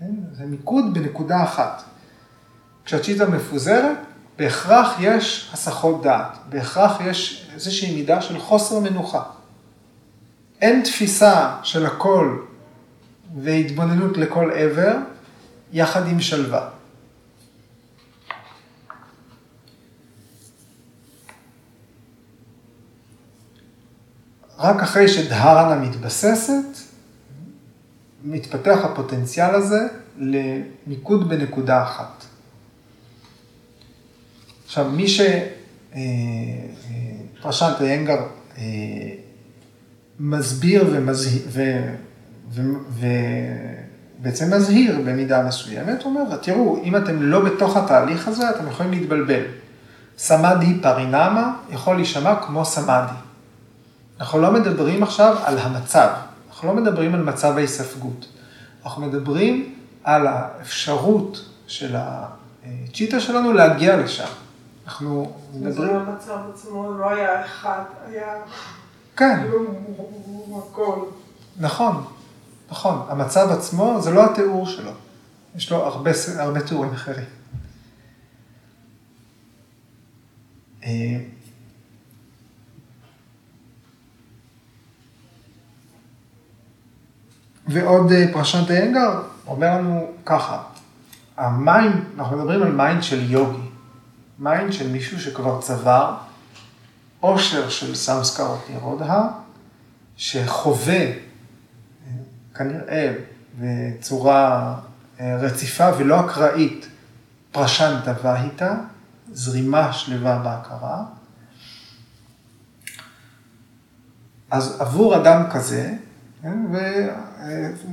כן? 0.00 0.14
זה 0.32 0.44
מיקוד 0.44 0.94
בנקודה 0.94 1.44
אחת. 1.44 1.82
כשהצ'יטה 2.84 3.26
מפוזרת, 3.26 3.96
בהכרח 4.38 4.96
יש 5.00 5.50
הסחות 5.52 6.02
דעת, 6.02 6.38
בהכרח 6.48 7.00
יש 7.00 7.48
איזושהי 7.54 7.94
מידה 7.94 8.20
של 8.20 8.38
חוסר 8.38 8.78
מנוחה. 8.78 9.22
אין 10.60 10.82
תפיסה 10.82 11.56
של 11.62 11.86
הכל 11.86 12.38
והתבוננות 13.42 14.16
לכל 14.16 14.50
עבר, 14.54 14.96
יחד 15.72 16.08
עם 16.08 16.20
שלווה. 16.20 16.68
רק 24.58 24.82
אחרי 24.82 25.08
שדהרנה 25.08 25.88
מתבססת, 25.88 26.78
מתפתח 28.24 28.78
הפוטנציאל 28.82 29.54
הזה 29.54 29.80
למיקוד 30.18 31.28
בנקודה 31.28 31.82
אחת. 31.82 32.24
עכשיו, 34.66 34.90
מי 34.90 35.08
שפרשנט 35.08 35.40
אה, 37.80 37.80
אה, 37.80 37.86
איינגר 37.86 38.18
אה, 38.58 38.62
מסביר 40.20 40.84
ובעצם 44.18 44.54
מזהיר 44.54 45.00
במידה 45.04 45.42
מסוימת, 45.42 46.02
הוא 46.02 46.14
אומר, 46.14 46.36
תראו, 46.36 46.82
אם 46.84 46.96
אתם 46.96 47.22
לא 47.22 47.44
בתוך 47.44 47.76
התהליך 47.76 48.28
הזה, 48.28 48.50
אתם 48.50 48.68
יכולים 48.68 48.92
להתבלבל. 48.92 49.42
סמאדי 50.18 50.80
פרינמה 50.82 51.56
יכול 51.70 51.96
להישמע 51.96 52.34
כמו 52.46 52.64
סמאדי. 52.64 53.25
אנחנו 54.20 54.38
לא 54.38 54.52
מדברים 54.52 55.02
עכשיו 55.02 55.36
על 55.44 55.58
המצב, 55.58 56.08
אנחנו 56.48 56.68
לא 56.68 56.74
מדברים 56.74 57.14
על 57.14 57.22
מצב 57.22 57.56
ההיספגות. 57.56 58.26
אנחנו 58.84 59.02
מדברים 59.02 59.74
על 60.04 60.26
האפשרות 60.26 61.48
של 61.66 61.96
הצ'יטה 61.96 63.20
שלנו 63.20 63.52
להגיע 63.52 63.96
לשם. 63.96 64.28
אנחנו 64.86 65.32
מדברים... 65.54 65.88
זה 65.88 65.96
המצב 65.96 66.38
עצמו 66.54 66.92
לא 66.98 67.10
היה 67.10 67.44
אחד, 67.44 67.82
היה... 68.08 68.34
כן. 69.16 69.46
הכל. 70.58 70.98
נכון, 71.56 72.04
נכון. 72.70 73.06
המצב 73.08 73.48
עצמו 73.50 73.98
זה 74.00 74.10
לא 74.10 74.24
התיאור 74.24 74.66
שלו. 74.66 74.90
יש 75.56 75.70
לו 75.70 75.76
הרבה, 75.76 76.10
הרבה 76.38 76.60
תיאורים 76.60 76.92
אחרים. 76.92 77.24
ועוד 87.68 88.12
אה, 88.12 88.24
פרשנט 88.32 88.70
איינגר 88.70 89.22
אומר 89.46 89.78
לנו 89.78 90.10
ככה, 90.26 90.62
ה 91.36 91.47
mind, 91.47 92.04
אנחנו 92.18 92.36
מדברים 92.36 92.62
על 92.62 92.72
mind 92.72 93.02
של 93.02 93.30
יוגי, 93.30 93.68
mind 94.38 94.72
של 94.72 94.88
מישהו 94.88 95.20
שכבר 95.20 95.60
צבר 95.60 96.14
עושר 97.20 97.68
של 97.68 97.94
סמסקרות 97.94 98.66
נירודה, 98.70 99.28
שחווה 100.16 101.06
כנראה 102.54 103.12
בצורה 103.58 104.74
אה, 105.20 105.36
רציפה 105.36 105.88
ולא 105.98 106.20
אקראית 106.20 106.86
פרשנטה 107.52 108.14
והיטה, 108.22 108.74
זרימה 109.32 109.92
שלווה 109.92 110.38
בהכרה. 110.38 111.04
אז 114.50 114.80
עבור 114.80 115.16
אדם 115.16 115.42
כזה, 115.50 115.94
כן, 116.42 116.58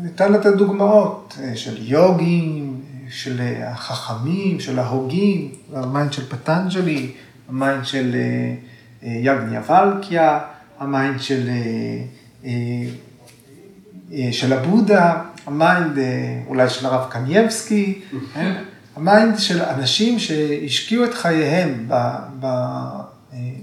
ניתן 0.01 0.31
לתת 0.31 0.55
דוגמאות 0.55 1.37
של 1.55 1.91
יוגים, 1.91 2.81
של 3.09 3.41
החכמים, 3.63 4.59
של 4.59 4.79
ההוגים, 4.79 5.51
ה 5.73 5.81
mind 5.81 6.13
של 6.13 6.25
פטנג'לי, 6.29 7.11
ה 7.49 7.57
mind 7.57 7.85
של 7.85 8.15
יגניה 9.01 9.61
ולקיה, 9.69 10.39
ה 10.79 10.88
mind 10.88 11.21
של, 11.21 11.49
של 14.31 14.53
הבודה, 14.53 15.21
ה 15.45 15.56
mind 15.56 15.97
אולי 16.47 16.69
של 16.69 16.85
הרב 16.85 17.09
קנייבסקי, 17.09 18.01
ה 18.95 19.04
mind 19.04 19.39
של 19.39 19.61
אנשים 19.61 20.19
שהשקיעו 20.19 21.03
את 21.03 21.13
חייהם 21.13 21.89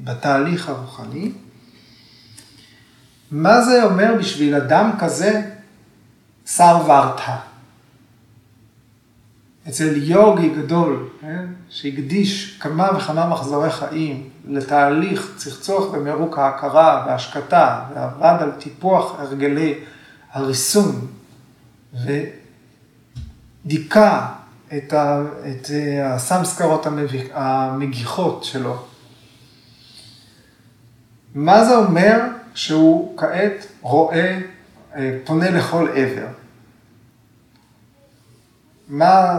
בתהליך 0.05 0.69
הרוחני. 0.69 1.31
מה 3.31 3.63
זה 3.63 3.85
אומר 3.85 4.15
בשביל 4.19 4.55
אדם 4.55 4.91
כזה, 4.99 5.43
סרוורתה? 6.57 7.37
אצל 9.69 9.97
יוגי 9.97 10.49
גדול, 10.49 11.09
כן? 11.21 11.47
שהקדיש 11.69 12.59
כמה 12.61 12.89
וכמה 12.97 13.27
מחזורי 13.29 13.71
חיים 13.71 14.29
לתהליך 14.49 15.33
צחצוח 15.37 15.95
במירוק 15.95 16.39
ההכרה 16.39 17.05
והשקטה, 17.07 17.85
ועבד 17.95 18.37
על 18.41 18.51
טיפוח 18.51 19.21
הרגלי 19.21 19.75
הריסון, 20.33 21.07
ודיכא 23.65 24.27
את, 24.77 24.93
ה, 24.93 25.23
את 25.51 25.71
הסמסקרות 26.05 26.87
המגיחות 27.33 28.45
שלו. 28.45 28.85
מה 31.35 31.65
זה 31.65 31.77
אומר 31.77 32.21
שהוא 32.55 33.19
כעת 33.19 33.67
רואה, 33.81 34.39
פונה 35.25 35.51
לכל 35.51 35.89
עבר? 35.95 36.40
מה, 38.91 39.39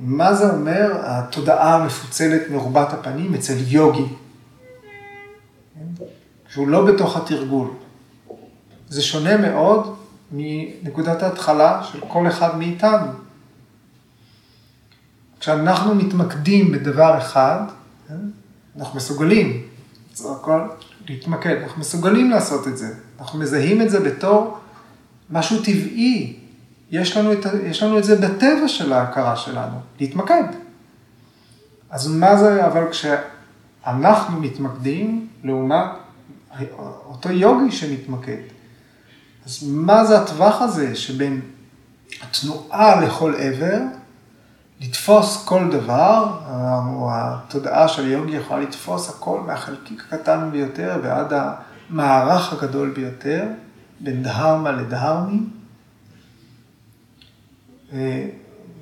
מה 0.00 0.34
זה 0.34 0.50
אומר 0.50 0.92
התודעה 1.02 1.74
המפוצלת 1.74 2.50
מרובת 2.50 2.92
הפנים 2.92 3.34
אצל 3.34 3.54
יוגי? 3.66 4.04
שהוא 6.48 6.68
לא 6.68 6.86
בתוך 6.86 7.16
התרגול. 7.16 7.68
זה 8.88 9.02
שונה 9.02 9.36
מאוד 9.36 9.96
מנקודת 10.32 11.22
ההתחלה 11.22 11.82
של 11.92 12.00
כל 12.08 12.28
אחד 12.28 12.58
מאיתנו. 12.58 13.06
כשאנחנו 15.40 15.94
מתמקדים 15.94 16.72
בדבר 16.72 17.18
אחד, 17.18 17.60
אנחנו 18.78 18.96
מסוגלים, 18.96 19.66
זה 20.14 20.28
הכל 20.32 20.60
להתמקד, 21.08 21.56
אנחנו 21.62 21.80
מסוגלים 21.80 22.30
לעשות 22.30 22.68
את 22.68 22.78
זה. 22.78 22.94
אנחנו 23.20 23.38
מזהים 23.38 23.82
את 23.82 23.90
זה 23.90 24.00
בתור 24.00 24.58
משהו 25.30 25.58
טבעי. 25.62 26.47
יש 26.90 27.16
לנו 27.16 27.32
את, 27.32 27.46
יש 27.64 27.82
לנו 27.82 27.98
את 27.98 28.04
זה 28.04 28.16
בטבע 28.16 28.68
של 28.68 28.92
ההכרה 28.92 29.36
שלנו, 29.36 29.76
להתמקד. 30.00 30.44
אז 31.90 32.08
מה 32.08 32.36
זה, 32.36 32.66
אבל 32.66 32.84
כשאנחנו 32.90 34.40
מתמקדים 34.40 35.28
לעומת 35.44 35.86
אותו 37.06 37.30
יוגי 37.30 37.72
שמתמקד, 37.72 38.42
אז 39.46 39.64
מה 39.68 40.04
זה 40.04 40.18
הטווח 40.20 40.62
הזה 40.62 40.96
שבין 40.96 41.40
התנועה 42.22 43.00
לכל 43.00 43.34
עבר, 43.38 43.78
לתפוס 44.80 45.44
כל 45.44 45.70
דבר, 45.70 46.38
או 46.86 47.10
התודעה 47.12 47.88
של 47.88 48.06
יוגי 48.06 48.36
יכולה 48.36 48.60
לתפוס 48.60 49.08
הכל 49.08 49.40
מהחלקיק 49.46 50.02
הקטן 50.06 50.48
ביותר 50.52 51.00
ועד 51.02 51.32
המערך 51.32 52.52
הגדול 52.52 52.90
ביותר, 52.90 53.44
בין 54.00 54.22
דהרמה 54.22 54.72
לדהרמי, 54.72 55.40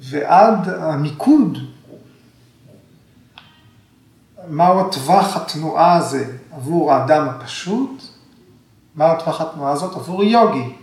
ועד 0.01 0.69
המיקוד, 0.69 1.59
מהו 4.49 4.81
הטווח 4.81 5.37
התנועה 5.37 5.97
הזה 5.97 6.37
עבור 6.53 6.93
האדם 6.93 7.29
הפשוט, 7.29 8.03
מהו 8.95 9.09
הטווח 9.09 9.41
התנועה 9.41 9.73
הזאת 9.73 9.95
עבור 9.97 10.25
יוגי, 10.25 10.75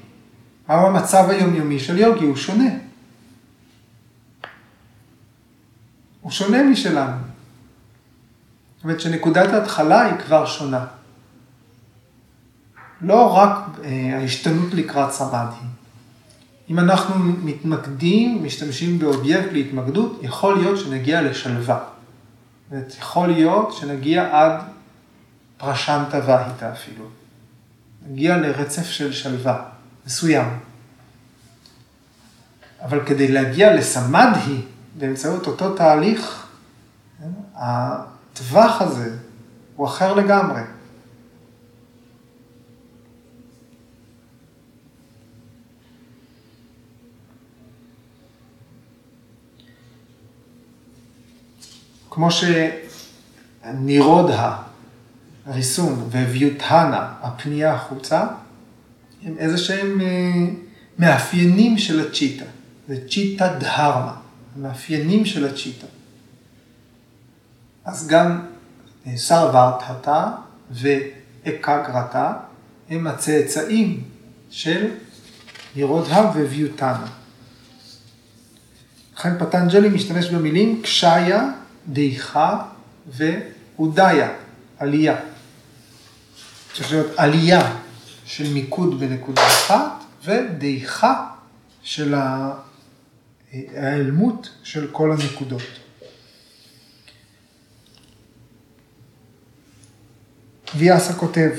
מהו 0.70 0.88
המצב 0.88 1.30
היומיומי 1.30 1.80
של 1.80 1.98
יוגי, 1.98 2.26
הוא 2.26 2.36
שונה. 2.36 2.70
הוא 6.22 6.32
שונה 6.32 6.64
משלנו. 6.64 7.18
זאת 8.76 8.84
אומרת 8.84 9.02
שנקודת 9.02 9.54
ההתחלה 9.54 10.02
היא 10.02 10.20
כבר 10.26 10.46
שונה. 10.46 10.86
לא 13.02 13.36
רק 13.38 13.58
אה, 13.84 14.20
ההשתנות 14.20 14.74
לקראת 14.74 15.12
סמאדי. 15.12 15.73
אם 16.70 16.80
אנחנו 16.80 17.16
מתמקדים, 17.20 18.44
משתמשים 18.44 19.00
באובייקט 19.00 19.52
להתמקדות, 19.52 20.20
יכול 20.22 20.58
להיות 20.58 20.80
שנגיע 20.80 21.22
לשלווה. 21.22 21.80
זאת 22.72 22.98
יכול 23.00 23.28
להיות 23.28 23.74
שנגיע 23.74 24.30
עד 24.32 24.62
פרשנטה 25.58 26.20
והיטה 26.26 26.72
אפילו. 26.72 27.06
נגיע 28.10 28.38
לרצף 28.38 28.86
של 28.90 29.14
שלווה 29.14 29.64
מסוים. 30.06 30.60
אבל 32.82 33.06
כדי 33.06 33.28
להגיע 33.28 33.76
לסמדהי, 33.76 34.62
באמצעות 34.98 35.48
אותו 35.48 35.76
תהליך, 35.76 36.48
הטווח 37.56 38.82
הזה 38.82 39.18
הוא 39.76 39.88
אחר 39.88 40.14
לגמרי. 40.14 40.62
כמו 52.14 52.30
שנירודה, 53.72 54.58
הריסון, 55.46 56.10
וויוטהנה, 56.12 57.14
הפנייה 57.22 57.74
החוצה, 57.74 58.28
הם 59.24 59.36
איזה 59.38 59.58
שהם 59.58 60.02
אה, 60.02 60.08
מאפיינים 61.00 61.78
של 61.78 62.08
הצ'יטה. 62.08 62.46
זה 62.88 62.98
צ'יטה 63.10 63.48
דהרמה. 63.60 64.16
המאפיינים 64.56 65.26
של 65.26 65.46
הצ'יטה. 65.46 65.88
אז 67.86 68.08
גם 68.08 68.46
אה, 69.08 69.18
סרוורטהתה 69.18 70.32
ואקגרתה 70.72 72.34
הם 72.90 73.08
הצאצאים 73.08 74.04
של 74.50 74.88
ירודה 75.76 76.32
וויוטנה. 76.36 77.08
לכן 79.18 79.40
פטנג'לי 79.40 79.90
משתמש 79.90 80.30
במילים 80.30 80.82
קשיה, 80.82 81.50
דעיכה 81.88 82.62
ואודיה, 83.08 84.32
עלייה. 84.80 85.16
צריך 86.74 86.92
להיות 86.92 87.12
עלייה 87.18 87.76
של 88.26 88.54
מיקוד 88.54 89.00
בנקודה 89.00 89.48
אחת 89.48 90.04
ודעיכה 90.26 91.28
של. 91.84 92.16
ההיעלמות 93.54 94.50
של 94.64 94.88
כל 94.92 95.12
הנקודות. 95.12 95.62
ויאסה 100.76 101.14
כותב 101.14 101.50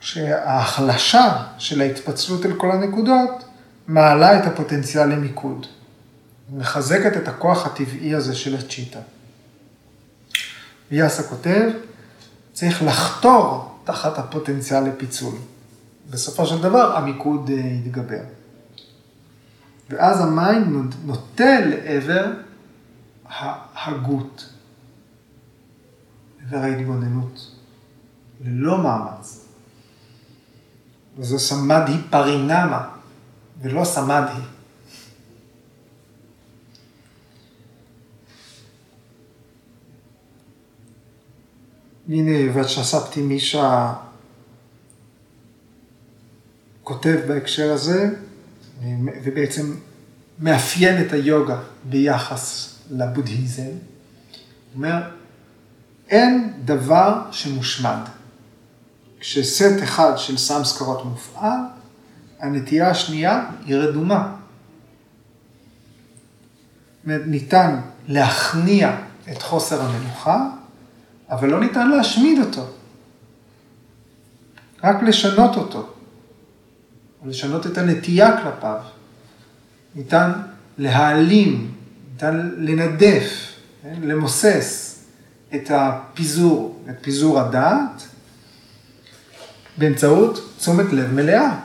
שההחלשה 0.00 1.44
של 1.58 1.80
ההתפצלות 1.80 2.46
אל 2.46 2.52
כל 2.56 2.72
הנקודות 2.72 3.44
מעלה 3.86 4.38
את 4.38 4.46
הפוטנציאל 4.46 5.06
למיקוד. 5.06 5.66
מחזקת 6.52 7.16
את 7.16 7.28
הכוח 7.28 7.66
הטבעי 7.66 8.14
הזה 8.14 8.34
של 8.34 8.56
הצ'יטה. 8.56 9.00
ויאסה 10.90 11.22
כותב, 11.22 11.70
צריך 12.52 12.82
לחתור 12.82 13.78
תחת 13.84 14.18
הפוטנציאל 14.18 14.84
לפיצול. 14.84 15.34
בסופו 16.10 16.46
של 16.46 16.62
דבר 16.62 16.96
המיקוד 16.96 17.50
אה, 17.50 17.56
יתגבר. 17.56 18.22
ואז 19.90 20.20
המים 20.20 20.90
נוטה 21.04 21.60
לעבר 21.60 22.32
ההגות, 23.28 24.52
לעבר 26.42 26.64
ההתגוננות, 26.64 27.50
ללא 28.44 28.78
מאמץ. 28.78 29.46
וזו 31.18 31.38
סמדהי 31.38 31.96
פרינמה, 32.10 32.88
ולא 33.62 33.84
סמדהי. 33.84 34.42
הנה 42.10 42.60
וצ'ספתי 42.60 43.22
מישה 43.22 43.92
כותב 46.82 47.16
בהקשר 47.28 47.72
הזה, 47.72 48.10
ובעצם 49.24 49.74
מאפיין 50.38 51.06
את 51.06 51.12
היוגה 51.12 51.58
ביחס 51.84 52.74
לבודהיזם. 52.90 53.70
אומר, 54.74 55.02
אין 56.08 56.52
דבר 56.64 57.22
שמושמד. 57.30 57.98
כשסט 59.20 59.82
אחד 59.82 60.12
של 60.16 60.38
סמסקרות 60.38 61.04
מופעל, 61.04 61.60
הנטייה 62.38 62.90
השנייה 62.90 63.50
היא 63.66 63.76
רדומה. 63.76 64.36
ניתן 67.04 67.80
להכניע 68.08 68.96
את 69.32 69.42
חוסר 69.42 69.82
המנוחה, 69.82 70.50
אבל 71.30 71.48
לא 71.48 71.60
ניתן 71.60 71.90
להשמיד 71.90 72.38
אותו. 72.38 72.66
רק 74.84 75.02
לשנות 75.02 75.56
אותו, 75.56 75.88
או 77.22 77.28
לשנות 77.28 77.66
את 77.66 77.78
הנטייה 77.78 78.42
כלפיו. 78.42 78.80
ניתן 79.94 80.32
להעלים, 80.78 81.74
ניתן 82.12 82.50
לנדף, 82.56 83.52
כן? 83.82 83.94
למוסס 84.02 84.98
את 85.54 85.70
הפיזור, 85.70 86.84
את 86.90 86.94
פיזור 87.00 87.40
הדעת, 87.40 88.02
באמצעות 89.78 90.54
תשומת 90.58 90.92
לב 90.92 91.12
מלאה. 91.12 91.60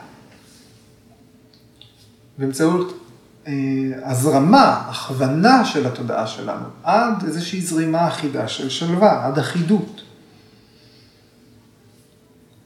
באמצעות 2.38 3.05
הזרמה, 4.04 4.82
הכוונה 4.88 5.64
של 5.64 5.86
התודעה 5.86 6.26
שלנו, 6.26 6.66
עד 6.82 7.24
איזושהי 7.24 7.60
זרימה 7.60 8.08
אחידה 8.08 8.48
של 8.48 8.68
שלווה, 8.68 9.26
עד 9.26 9.38
אחידות. 9.38 10.02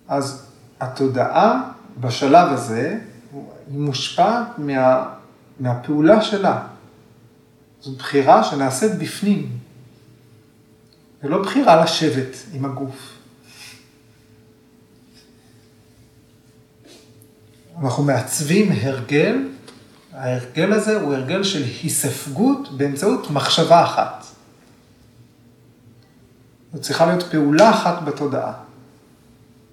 אז 0.09 0.47
התודעה 0.81 1.71
בשלב 2.01 2.53
הזה, 2.53 2.99
היא 3.33 3.79
מושפעת 3.79 4.47
מה, 4.59 5.05
מהפעולה 5.61 6.23
שלה. 6.23 6.67
זו 7.83 7.93
בחירה 7.93 8.45
שנעשית 8.45 8.93
בפנים. 8.99 9.59
זה 11.23 11.29
לא 11.29 11.43
בחירה 11.43 11.85
לשבת 11.85 12.37
עם 12.53 12.65
הגוף. 12.65 13.13
אנחנו 17.83 18.03
מעצבים 18.03 18.73
הרגל, 18.73 19.49
ההרגל 20.21 20.73
הזה 20.73 21.01
הוא 21.01 21.15
הרגל 21.15 21.43
של 21.43 21.63
היספגות 21.83 22.77
באמצעות 22.77 23.31
מחשבה 23.31 23.85
אחת. 23.85 24.25
זו 26.73 26.81
צריכה 26.81 27.07
להיות 27.07 27.23
פעולה 27.31 27.71
אחת 27.71 28.03
בתודעה. 28.03 28.53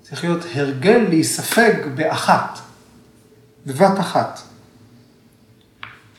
צריך 0.02 0.24
להיות 0.24 0.42
הרגל 0.54 1.06
להיספג 1.10 1.74
באחת, 1.96 2.60
בבת 3.66 4.00
אחת. 4.00 4.40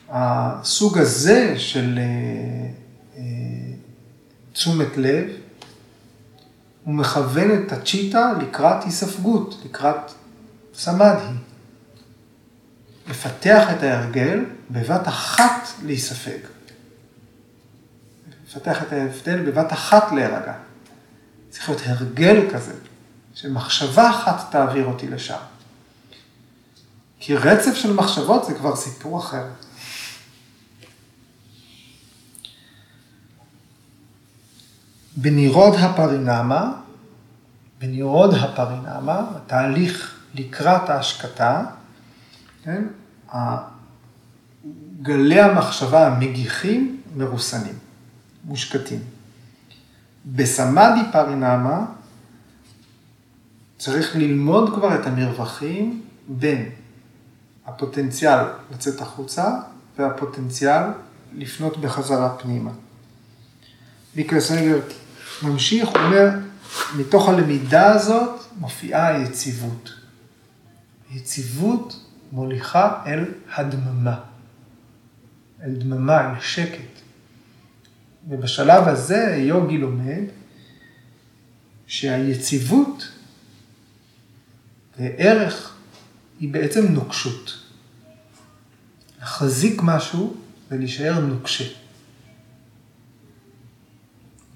הסוג 0.09 0.97
הזה 0.97 1.59
של 1.59 1.99
אה, 1.99 2.03
אה, 3.17 3.23
תשומת 4.53 4.97
לב, 4.97 5.29
הוא 6.83 6.95
מכוון 6.95 7.51
את 7.51 7.71
הצ'יטה 7.71 8.33
לקראת 8.41 8.83
היספגות, 8.83 9.61
לקראת 9.65 10.11
סמדהי. 10.73 11.48
לפתח 13.09 13.67
את 13.71 13.83
ההרגל 13.83 14.45
בבת 14.69 15.07
אחת 15.07 15.67
להיספג. 15.83 16.39
לפתח 18.47 18.83
את 18.83 18.93
ההבדל 18.93 19.51
בבת 19.51 19.73
אחת 19.73 20.11
להירגע. 20.11 20.53
צריך 21.49 21.69
להיות 21.69 21.81
הרגל 21.85 22.49
כזה, 22.53 22.73
שמחשבה 23.33 24.09
אחת 24.09 24.51
תעביר 24.51 24.85
אותי 24.85 25.07
לשם. 25.07 25.37
כי 27.19 27.35
רצף 27.35 27.75
של 27.75 27.93
מחשבות 27.93 28.45
זה 28.45 28.53
כבר 28.53 28.75
סיפור 28.75 29.19
אחר. 29.19 29.45
בנירוד 35.17 35.75
הפרינמה, 35.75 36.71
בנירוד 37.79 38.33
הפרינמה, 38.33 39.21
התהליך 39.35 40.19
לקראת 40.33 40.89
ההשקטה, 40.89 41.65
כן? 42.63 42.83
גלי 45.01 45.41
המחשבה 45.41 46.07
המגיחים 46.07 47.01
מרוסנים, 47.15 47.73
מושקטים. 48.43 48.99
בסמאדי 50.25 51.01
פרינמה 51.11 51.85
צריך 53.77 54.15
ללמוד 54.15 54.75
כבר 54.75 54.95
את 54.95 55.07
המרווחים 55.07 56.01
בין 56.27 56.69
הפוטנציאל 57.65 58.39
לצאת 58.71 59.01
החוצה 59.01 59.59
והפוטנציאל 59.97 60.83
לפנות 61.35 61.77
בחזרה 61.77 62.29
פנימה. 62.29 62.71
מיקלסנגר 64.15 64.79
ממשיך, 65.43 65.89
הוא 65.89 65.97
אומר, 65.97 66.29
מתוך 66.97 67.29
הלמידה 67.29 67.91
הזאת 67.91 68.39
מופיעה 68.57 69.07
היציבות. 69.07 69.93
יציבות 71.11 72.08
מוליכה 72.31 73.03
אל 73.05 73.25
הדממה, 73.55 74.19
אל 75.63 75.75
דממה, 75.75 76.35
אל 76.35 76.41
שקט. 76.41 76.99
ובשלב 78.29 78.87
הזה 78.87 79.35
יוגי 79.39 79.77
לומד 79.77 80.23
שהיציבות 81.87 83.11
וערך 84.99 85.75
היא 86.39 86.53
בעצם 86.53 86.85
נוקשות. 86.87 87.63
להחזיק 89.19 89.81
משהו 89.83 90.37
ולהישאר 90.69 91.19
נוקשה. 91.19 91.65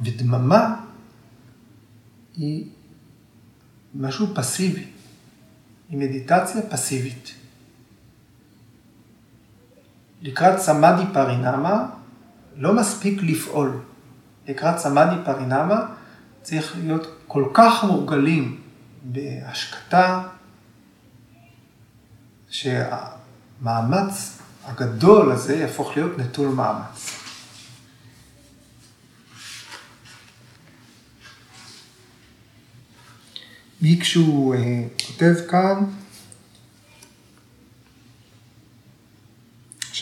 ודממה 0.01 0.85
היא 2.35 2.65
משהו 3.95 4.27
פסיבי, 4.35 4.85
היא 5.89 5.97
מדיטציה 5.97 6.61
פסיבית. 6.69 7.33
לקראת 10.23 10.59
סמאדי 10.59 11.03
פרינמה 11.13 11.85
לא 12.55 12.73
מספיק 12.73 13.21
לפעול. 13.23 13.79
לקראת 14.47 14.79
סמאדי 14.79 15.15
פרינמה 15.25 15.85
צריך 16.41 16.75
להיות 16.77 17.07
כל 17.27 17.45
כך 17.53 17.83
מורגלים 17.83 18.61
בהשקטה, 19.03 20.23
שהמאמץ 22.49 24.39
הגדול 24.65 25.31
הזה 25.31 25.55
יהפוך 25.55 25.97
להיות 25.97 26.17
נטול 26.17 26.47
מאמץ. 26.47 27.19
מי 33.81 33.99
כשהוא 34.01 34.55
אה, 34.55 34.83
כותב 35.07 35.33
כאן, 35.49 35.83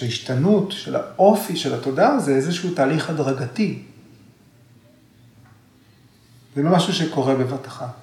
שההשתנות 0.02 0.72
של 0.72 0.95
האופי 0.95 1.56
של 1.56 1.74
התודעה 1.74 2.20
זה 2.20 2.36
איזשהו 2.36 2.74
תהליך 2.74 3.10
הדרגתי. 3.10 3.82
זה 6.56 6.64
לא 6.64 6.72
משהו 6.72 6.93
שקורה 6.93 7.36
בבת 7.36 7.68
אחת. 7.68 7.93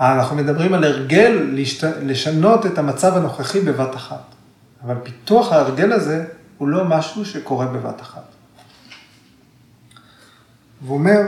אנחנו 0.00 0.36
מדברים 0.36 0.74
על 0.74 0.84
הרגל 0.84 1.48
להשת... 1.52 1.84
לשנות 2.02 2.66
את 2.66 2.78
המצב 2.78 3.16
הנוכחי 3.16 3.60
בבת 3.60 3.94
אחת. 3.94 4.24
אבל 4.84 4.96
פיתוח 5.02 5.52
ההרגל 5.52 5.92
הזה 5.92 6.24
הוא 6.58 6.68
לא 6.68 6.84
משהו 6.84 7.24
שקורה 7.24 7.66
בבת 7.66 8.00
אחת. 8.00 8.24
והוא 10.82 10.98
אומר, 10.98 11.20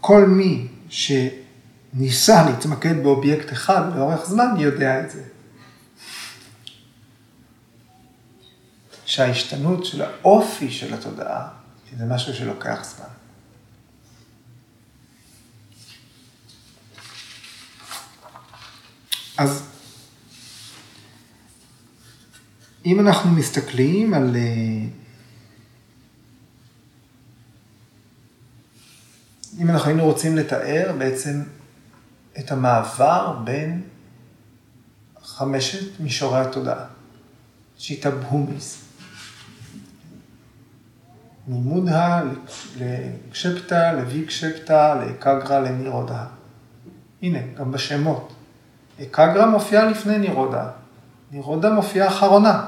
כל 0.00 0.26
מי 0.26 0.66
שניסה 0.88 2.44
להתמקד 2.50 3.02
באובייקט 3.02 3.52
אחד 3.52 3.96
לאורך 3.96 4.26
זמן, 4.26 4.46
יודע 4.58 5.00
את 5.00 5.10
זה. 5.10 5.22
שההשתנות 9.14 9.84
של 9.84 10.02
האופי 10.02 10.70
של 10.70 10.94
התודעה 10.94 11.48
זה 11.98 12.04
משהו 12.04 12.34
שלוקח 12.34 12.84
זמן. 12.84 13.06
אז 19.38 19.62
אם 22.86 23.00
אנחנו 23.00 23.30
מסתכלים 23.30 24.14
על... 24.14 24.36
אה, 24.36 24.88
אם 29.58 29.70
אנחנו 29.70 29.88
היינו 29.88 30.04
רוצים 30.04 30.36
לתאר 30.36 30.94
בעצם 30.98 31.42
את 32.38 32.52
המעבר 32.52 33.38
בין 33.44 33.82
חמשת 35.22 36.00
מישורי 36.00 36.40
התודעה, 36.40 36.86
שיטה 37.78 38.10
בהומיס, 38.10 38.83
ממודה 41.48 42.22
לקשפטה, 42.80 43.92
לוויקשפטה, 43.92 44.94
לאקגרה, 44.94 45.60
לנירודה. 45.60 46.24
הנה, 47.22 47.38
גם 47.58 47.72
בשמות. 47.72 48.34
אקגרה 49.02 49.46
מופיעה 49.46 49.84
לפני 49.84 50.18
נירודה, 50.18 50.68
נירודה 51.30 51.70
מופיעה 51.70 52.08
אחרונה. 52.08 52.66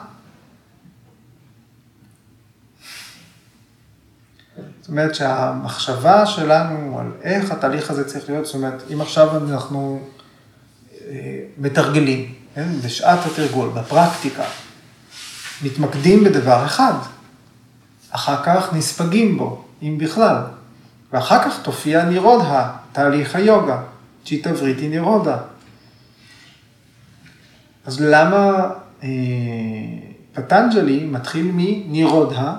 זאת 4.80 4.88
אומרת 4.88 5.14
שהמחשבה 5.14 6.26
שלנו 6.26 7.00
על 7.00 7.12
איך 7.22 7.50
התהליך 7.50 7.90
הזה 7.90 8.04
צריך 8.04 8.30
להיות, 8.30 8.46
זאת 8.46 8.54
אומרת, 8.54 8.82
אם 8.92 9.00
עכשיו 9.00 9.36
אנחנו 9.36 10.00
אה, 11.06 11.38
מתרגלים, 11.58 12.34
כן? 12.54 12.68
בשעת 12.84 13.26
התרגול, 13.26 13.68
בפרקטיקה, 13.68 14.44
מתמקדים 15.62 16.24
בדבר 16.24 16.66
אחד, 16.66 16.94
אחר 18.10 18.42
כך 18.44 18.72
נספגים 18.72 19.38
בו, 19.38 19.64
אם 19.82 19.98
בכלל, 19.98 20.36
ואחר 21.12 21.42
כך 21.42 21.62
תופיע 21.62 22.04
נירודה, 22.04 22.72
תהליך 22.92 23.36
היוגה, 23.36 23.78
צ'יטה 24.24 24.50
וריטי 24.58 24.88
נירודה. 24.88 25.36
אז 27.86 28.00
למה 28.00 28.70
אה, 29.02 29.08
פטנג'לי 30.32 31.06
מתחיל 31.06 31.50
מנירודה 31.54 32.54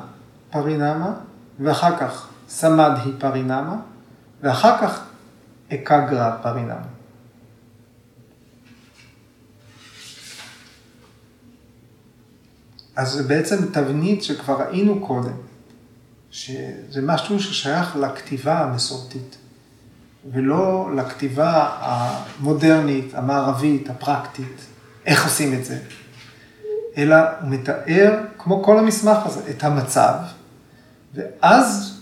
פרינמה, 0.50 1.14
ואחר 1.60 1.98
כך 1.98 2.28
סמדהי 2.50 3.12
פרינמה, 3.20 3.76
ואחר 4.42 4.78
כך 4.82 5.02
אקגרה 5.74 6.38
פרינמה. 6.42 6.97
אז 12.98 13.12
זה 13.12 13.24
בעצם 13.24 13.66
תבנית 13.72 14.24
שכבר 14.24 14.62
ראינו 14.62 15.00
קודם, 15.06 15.36
שזה 16.32 17.02
משהו 17.04 17.40
ששייך 17.40 17.96
לכתיבה 17.96 18.60
המסורתית, 18.60 19.38
ולא 20.32 20.90
לכתיבה 20.96 21.70
המודרנית, 21.80 23.16
המערבית, 23.16 23.90
הפרקטית, 23.90 24.66
איך 25.06 25.24
עושים 25.24 25.54
את 25.54 25.66
זה, 25.66 25.80
אלא 26.98 27.16
הוא 27.42 27.50
מתאר, 27.50 28.20
כמו 28.38 28.64
כל 28.64 28.80
המסמך 28.80 29.18
הזה, 29.26 29.42
את 29.50 29.64
המצב, 29.64 30.14
ואז 31.14 32.00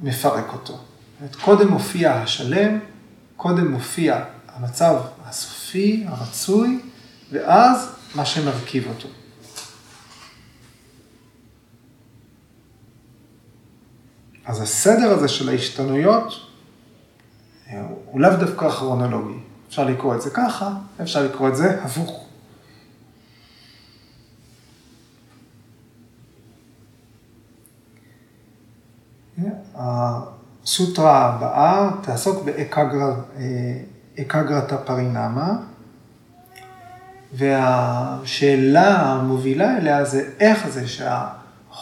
מפרק 0.00 0.52
אותו. 0.52 0.78
זאת 1.22 1.36
קודם 1.36 1.68
מופיע 1.68 2.14
השלם, 2.14 2.78
קודם 3.36 3.70
מופיע 3.70 4.24
המצב 4.48 4.96
הסופי, 5.24 6.04
הרצוי, 6.08 6.80
ואז 7.32 7.88
מה 8.14 8.24
שמרכיב 8.24 8.86
אותו. 8.88 9.08
אז 14.44 14.60
הסדר 14.60 15.10
הזה 15.10 15.28
של 15.28 15.48
ההשתנויות 15.48 16.34
הוא 18.04 18.20
לאו 18.20 18.36
דווקא 18.36 18.70
כרונולוגי. 18.70 19.38
אפשר 19.68 19.84
לקרוא 19.84 20.14
את 20.14 20.22
זה 20.22 20.30
ככה, 20.30 20.72
אפשר 21.02 21.22
לקרוא 21.22 21.48
את 21.48 21.56
זה 21.56 21.84
הפוך. 21.84 22.26
הסוטרה 29.74 31.26
הבאה 31.26 31.90
תעסוק 32.02 32.44
באקגרתא 34.16 34.76
פרינמה, 34.84 35.56
והשאלה 37.32 39.00
המובילה 39.00 39.76
אליה 39.76 40.04
זה 40.04 40.30
איך 40.40 40.68
זה 40.68 40.88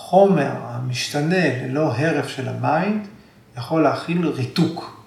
שהחומר 0.08 0.52
המשתנה 0.60 1.66
ללא 1.66 1.92
הרף 1.92 2.28
של 2.28 2.48
ה 2.48 2.60
mind 2.60 3.06
יכול 3.56 3.82
להכיל 3.82 4.26
ריתוק. 4.26 5.02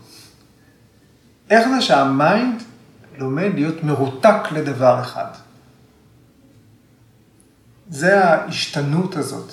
איך 1.50 1.68
זה 1.68 1.82
שהמיינד 1.82 2.62
לומד 3.18 3.52
להיות 3.54 3.84
מרותק 3.84 4.52
לדבר 4.52 5.02
אחד. 5.02 5.26
זה 7.90 8.26
ההשתנות 8.26 9.18
הזאת, 9.18 9.52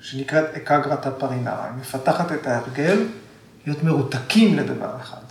שנקראת 0.00 0.44
אקגרתא 0.54 1.10
פרינמה. 1.18 1.64
היא 1.64 1.72
מפתחת 1.80 2.32
את 2.32 2.46
ההרגל 2.46 3.06
להיות 3.66 3.82
מרותקים 3.82 4.56
לדבר 4.56 4.96
אחד. 5.00 5.22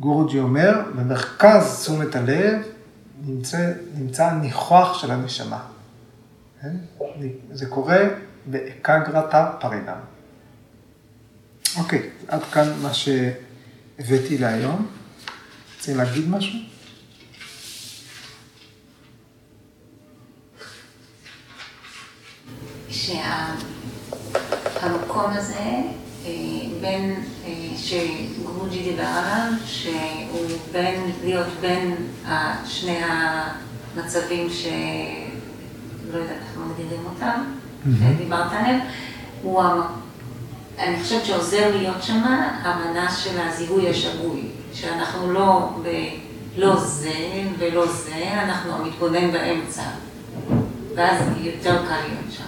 גורג'י 0.00 0.38
אומר, 0.38 0.80
במרכז 0.96 1.80
תשומת 1.82 2.16
הלב 2.16 2.62
נמצא, 3.24 3.72
נמצא 3.94 4.26
הניחוח 4.26 4.98
של 4.98 5.10
הנשמה. 5.10 5.75
כן? 6.62 6.76
זה 7.52 7.66
קורה 7.66 7.98
באקגרתא 8.46 9.50
פרינמה. 9.60 10.00
אוקיי, 11.78 12.10
עד 12.28 12.42
כאן 12.42 12.72
מה 12.82 12.90
שהבאתי 12.94 14.38
להיום. 14.38 14.86
רוצים 15.76 15.96
להגיד 15.96 16.28
משהו? 16.28 16.58
שהמקום 24.80 25.30
הזה, 25.32 25.54
אה, 25.54 26.32
בין, 26.80 27.24
אה, 27.44 27.52
שגרוג'י 27.76 28.82
דיבר 28.82 29.02
עליו, 29.02 29.52
שהוא 29.66 30.46
בין, 30.72 31.12
להיות 31.24 31.46
בין 31.60 31.96
שני 32.66 32.98
המצבים 33.04 34.48
שלא 34.50 36.18
יודעת 36.18 36.45
מגדירים 36.78 37.06
אותם, 37.06 37.44
שדיברת 37.98 38.52
עליהם, 38.52 38.80
הוא 39.42 39.62
אני 40.78 41.02
חושבת 41.02 41.24
שעוזר 41.24 41.76
להיות 41.76 42.02
שם 42.02 42.22
המנה 42.62 43.10
של 43.10 43.40
הזיהוי 43.40 43.90
השגוי, 43.90 44.48
שאנחנו 44.72 45.32
לא 45.32 45.70
בלא 45.82 46.76
זה 46.80 47.44
ולא 47.58 47.86
זה, 47.86 48.42
אנחנו 48.42 48.72
המתבונן 48.72 49.32
באמצע, 49.32 49.82
ואז 50.96 51.22
יותר 51.36 51.86
קל 51.88 52.00
להיות 52.08 52.32
שם. 52.32 52.44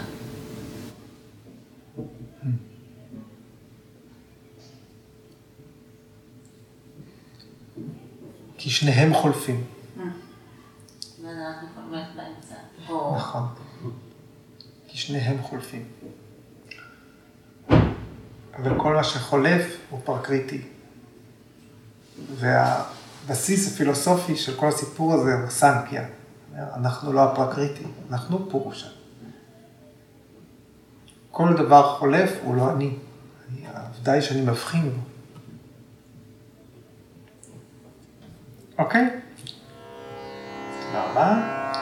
כי 8.59 8.71
שניהם 8.71 9.15
חולפים. 9.15 9.65
אה. 10.01 10.05
נכון. 13.17 13.68
שניהם 14.99 15.43
חולפים. 15.43 15.85
וכל 18.65 18.95
מה 18.95 19.05
שחולף 19.05 19.77
הוא 19.91 20.01
פרקריטי. 20.05 20.63
והבסיס 22.35 23.75
הפילוסופי 23.75 24.37
של 24.37 24.57
כל 24.57 24.69
הסיפור 24.69 25.15
הזה 25.15 25.35
הוא 25.35 25.51
סנקיה. 25.51 26.07
אנחנו 26.55 27.13
לא 27.13 27.25
הפרקריטי, 27.25 27.85
אנחנו 28.11 28.51
פורושה. 28.51 28.89
כל 31.31 31.55
דבר 31.57 31.97
חולף 31.99 32.33
הוא 32.43 32.57
לא 32.57 32.73
אני. 32.73 32.97
העובדה 33.75 34.13
היא 34.13 34.21
שאני 34.21 34.41
מבחין 34.41 34.91
בו. 34.91 35.01
אוקיי? 38.79 39.09
תודה 40.87 41.05
רבה. 41.11 41.78